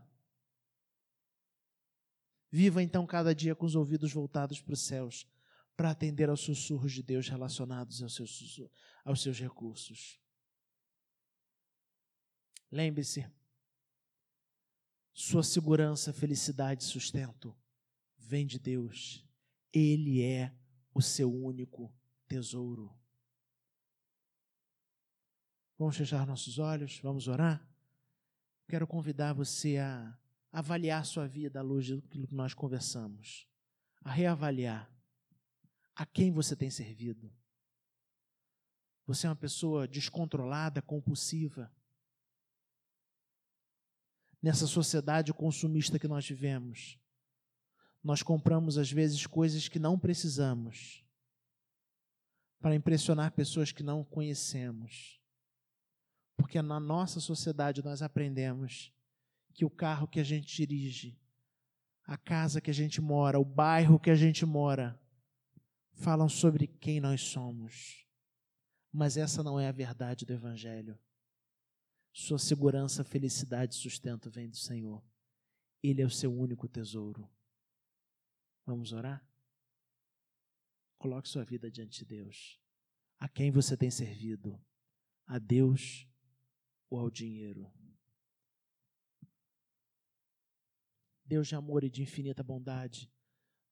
Viva 2.51 2.83
então 2.83 3.07
cada 3.07 3.33
dia 3.33 3.55
com 3.55 3.65
os 3.65 3.75
ouvidos 3.75 4.11
voltados 4.11 4.61
para 4.61 4.73
os 4.73 4.81
céus, 4.81 5.25
para 5.75 5.91
atender 5.91 6.29
aos 6.29 6.41
sussurros 6.41 6.91
de 6.91 7.01
Deus 7.01 7.27
relacionados 7.27 8.03
aos 8.03 8.13
seus, 8.13 8.61
aos 9.05 9.21
seus 9.21 9.39
recursos. 9.39 10.19
Lembre-se, 12.69 13.25
sua 15.13 15.43
segurança, 15.43 16.13
felicidade 16.13 16.83
e 16.83 16.87
sustento 16.87 17.55
vem 18.17 18.45
de 18.45 18.59
Deus 18.59 19.25
ele 19.73 20.21
é 20.21 20.53
o 20.93 21.01
seu 21.01 21.33
único 21.33 21.93
tesouro. 22.27 22.93
Vamos 25.77 25.97
fechar 25.97 26.27
nossos 26.27 26.59
olhos, 26.59 26.99
vamos 26.99 27.27
orar? 27.27 27.65
Quero 28.67 28.85
convidar 28.85 29.33
você 29.33 29.77
a 29.77 30.17
avaliar 30.51 31.05
sua 31.05 31.27
vida 31.27 31.59
à 31.59 31.63
luz 31.63 31.89
daquilo 31.89 32.27
que 32.27 32.35
nós 32.35 32.53
conversamos, 32.53 33.47
a 34.03 34.11
reavaliar 34.11 34.91
a 35.95 36.05
quem 36.05 36.31
você 36.31 36.55
tem 36.55 36.69
servido. 36.69 37.31
Você 39.05 39.27
é 39.27 39.29
uma 39.29 39.35
pessoa 39.35 39.87
descontrolada, 39.87 40.81
compulsiva. 40.81 41.71
Nessa 44.41 44.65
sociedade 44.65 45.33
consumista 45.33 45.99
que 45.99 46.07
nós 46.07 46.27
vivemos, 46.27 46.99
nós 48.03 48.23
compramos 48.23 48.77
às 48.77 48.91
vezes 48.91 49.25
coisas 49.27 49.67
que 49.67 49.77
não 49.77 49.99
precisamos 49.99 51.05
para 52.59 52.75
impressionar 52.75 53.31
pessoas 53.31 53.71
que 53.71 53.83
não 53.83 54.03
conhecemos. 54.03 55.19
Porque 56.35 56.61
na 56.61 56.79
nossa 56.79 57.19
sociedade 57.19 57.83
nós 57.83 58.01
aprendemos 58.01 58.91
que 59.53 59.65
o 59.65 59.69
carro 59.69 60.07
que 60.07 60.19
a 60.19 60.23
gente 60.23 60.55
dirige, 60.55 61.19
a 62.05 62.17
casa 62.17 62.61
que 62.61 62.69
a 62.69 62.73
gente 62.73 62.99
mora, 62.99 63.39
o 63.39 63.45
bairro 63.45 63.99
que 63.99 64.09
a 64.09 64.15
gente 64.15 64.45
mora, 64.45 64.99
falam 65.93 66.27
sobre 66.27 66.67
quem 66.67 66.99
nós 66.99 67.21
somos. 67.21 68.05
Mas 68.91 69.17
essa 69.17 69.43
não 69.43 69.59
é 69.59 69.67
a 69.67 69.71
verdade 69.71 70.25
do 70.25 70.33
Evangelho. 70.33 70.97
Sua 72.11 72.37
segurança, 72.37 73.03
felicidade 73.03 73.75
e 73.75 73.77
sustento 73.77 74.29
vem 74.29 74.49
do 74.49 74.57
Senhor. 74.57 75.01
Ele 75.81 76.01
é 76.01 76.05
o 76.05 76.09
seu 76.09 76.33
único 76.33 76.67
tesouro. 76.67 77.29
Vamos 78.65 78.91
orar? 78.91 79.25
Coloque 80.97 81.29
sua 81.29 81.43
vida 81.43 81.71
diante 81.71 81.99
de 81.99 82.05
Deus. 82.05 82.59
A 83.19 83.27
quem 83.27 83.49
você 83.49 83.77
tem 83.77 83.89
servido? 83.89 84.59
A 85.25 85.39
Deus 85.39 86.07
ou 86.89 86.99
ao 86.99 87.09
dinheiro? 87.09 87.71
Deus 91.31 91.47
de 91.47 91.55
amor 91.55 91.81
e 91.81 91.89
de 91.89 92.01
infinita 92.01 92.43
bondade, 92.43 93.09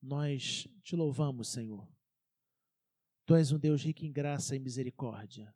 nós 0.01 0.66
te 0.82 0.95
louvamos, 0.95 1.49
Senhor. 1.49 1.86
Tu 3.26 3.36
és 3.36 3.51
um 3.51 3.60
Deus 3.60 3.84
rico 3.84 4.05
em 4.05 4.14
graça 4.14 4.55
e 4.55 4.60
misericórdia. 4.60 5.53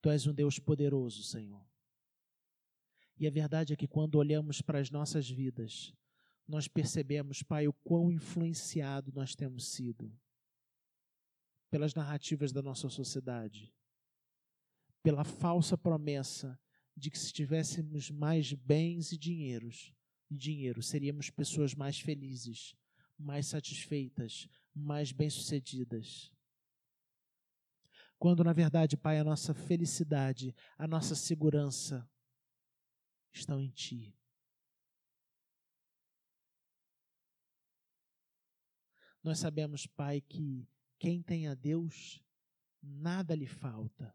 Tu 0.00 0.08
és 0.08 0.26
um 0.26 0.32
Deus 0.32 0.58
poderoso, 0.58 1.24
Senhor. 1.24 1.62
E 3.18 3.26
a 3.26 3.30
verdade 3.30 3.74
é 3.74 3.76
que 3.76 3.86
quando 3.86 4.14
olhamos 4.14 4.62
para 4.62 4.78
as 4.78 4.90
nossas 4.90 5.28
vidas, 5.28 5.92
nós 6.48 6.66
percebemos, 6.68 7.42
Pai, 7.42 7.68
o 7.68 7.74
quão 7.74 8.10
influenciado 8.10 9.12
nós 9.12 9.34
temos 9.34 9.72
sido 9.72 10.10
pelas 11.70 11.92
narrativas 11.92 12.50
da 12.50 12.62
nossa 12.62 12.88
sociedade, 12.88 13.74
pela 15.02 15.22
falsa 15.22 15.76
promessa 15.76 16.58
de 16.96 17.10
que 17.10 17.18
se 17.18 17.30
tivéssemos 17.30 18.10
mais 18.10 18.54
bens 18.54 19.12
e 19.12 19.18
dinheiros, 19.18 19.92
dinheiro, 20.36 20.82
seríamos 20.82 21.30
pessoas 21.30 21.74
mais 21.74 21.98
felizes, 21.98 22.74
mais 23.18 23.46
satisfeitas, 23.46 24.48
mais 24.74 25.12
bem-sucedidas. 25.12 26.32
Quando, 28.18 28.44
na 28.44 28.52
verdade, 28.52 28.96
Pai, 28.96 29.18
a 29.18 29.24
nossa 29.24 29.52
felicidade, 29.52 30.54
a 30.78 30.86
nossa 30.86 31.14
segurança 31.14 32.08
estão 33.32 33.60
em 33.60 33.70
Ti. 33.70 34.14
Nós 39.22 39.38
sabemos, 39.38 39.86
Pai, 39.86 40.20
que 40.20 40.68
quem 40.98 41.22
tem 41.22 41.46
a 41.46 41.54
Deus, 41.54 42.22
nada 42.82 43.34
lhe 43.34 43.46
falta, 43.46 44.14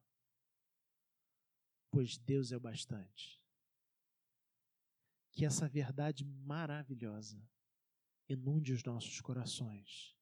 pois 1.90 2.18
Deus 2.18 2.52
é 2.52 2.58
o 2.58 2.60
bastante. 2.60 3.42
Que 5.38 5.46
essa 5.46 5.70
verdade 5.70 6.26
maravilhosa 6.26 7.42
inunde 8.28 8.74
os 8.74 8.84
nossos 8.84 9.22
corações 9.22 10.18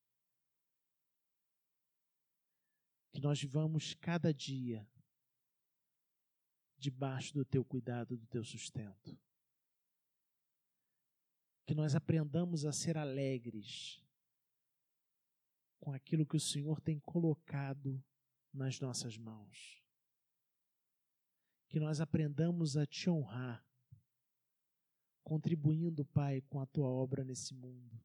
que 3.15 3.21
nós 3.21 3.39
vivamos 3.39 3.93
cada 3.93 4.33
dia 4.33 4.85
debaixo 6.77 7.33
do 7.33 7.45
teu 7.45 7.63
cuidado, 7.63 8.17
do 8.17 8.27
teu 8.27 8.43
sustento. 8.43 9.17
Que 11.65 11.73
nós 11.73 11.95
aprendamos 11.95 12.65
a 12.65 12.73
ser 12.73 12.97
alegres 12.97 14.03
com 15.79 15.93
aquilo 15.93 16.25
que 16.25 16.35
o 16.35 16.41
Senhor 16.41 16.81
tem 16.81 16.99
colocado 16.99 18.03
nas 18.53 18.81
nossas 18.81 19.17
mãos. 19.17 19.81
Que 21.69 21.79
nós 21.79 22.01
aprendamos 22.01 22.75
a 22.75 22.85
te 22.85 23.09
honrar, 23.09 23.64
contribuindo, 25.25 26.05
Pai, 26.05 26.39
com 26.41 26.61
a 26.61 26.67
tua 26.67 26.87
obra 26.87 27.23
nesse 27.23 27.53
mundo, 27.55 27.99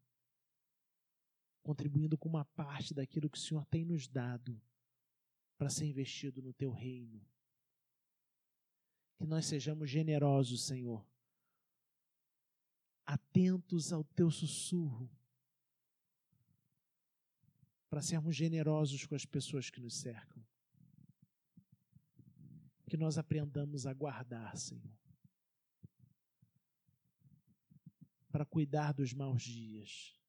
contribuindo 1.62 2.16
com 2.16 2.28
uma 2.28 2.46
parte 2.46 2.94
daquilo 2.94 3.28
que 3.28 3.36
o 3.36 3.40
Senhor 3.40 3.64
tem 3.66 3.84
nos 3.84 4.08
dado 4.08 4.60
para 5.58 5.68
ser 5.68 5.84
investido 5.84 6.40
no 6.40 6.54
teu 6.54 6.72
reino. 6.72 7.22
Que 9.18 9.26
nós 9.26 9.44
sejamos 9.44 9.90
generosos, 9.90 10.66
Senhor, 10.66 11.06
atentos 13.04 13.92
ao 13.92 14.02
teu 14.02 14.30
sussurro, 14.30 15.10
para 17.90 18.00
sermos 18.00 18.34
generosos 18.34 19.04
com 19.04 19.14
as 19.14 19.26
pessoas 19.26 19.68
que 19.68 19.80
nos 19.80 20.00
cercam. 20.00 20.42
Que 22.88 22.96
nós 22.96 23.18
aprendamos 23.18 23.84
a 23.84 23.92
guardar, 23.92 24.56
Senhor, 24.56 24.99
para 28.30 28.44
cuidar 28.44 28.92
dos 28.92 29.12
maus 29.12 29.42
dias 29.42 30.20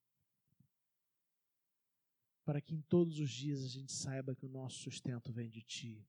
para 2.44 2.60
que 2.60 2.76
em 2.76 2.82
todos 2.82 3.20
os 3.20 3.32
dias 3.32 3.64
a 3.64 3.68
gente 3.68 3.92
saiba 3.92 4.36
que 4.36 4.46
o 4.46 4.50
nosso 4.50 4.80
sustento 4.80 5.32
vem 5.32 5.50
de 5.50 5.62
Ti, 5.62 6.06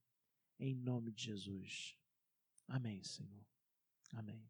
em 0.59 0.75
nome 0.75 1.13
de 1.13 1.25
Jesus. 1.25 1.97
Amém, 2.67 3.03
Senhor. 3.03 3.47
Amém. 4.13 4.43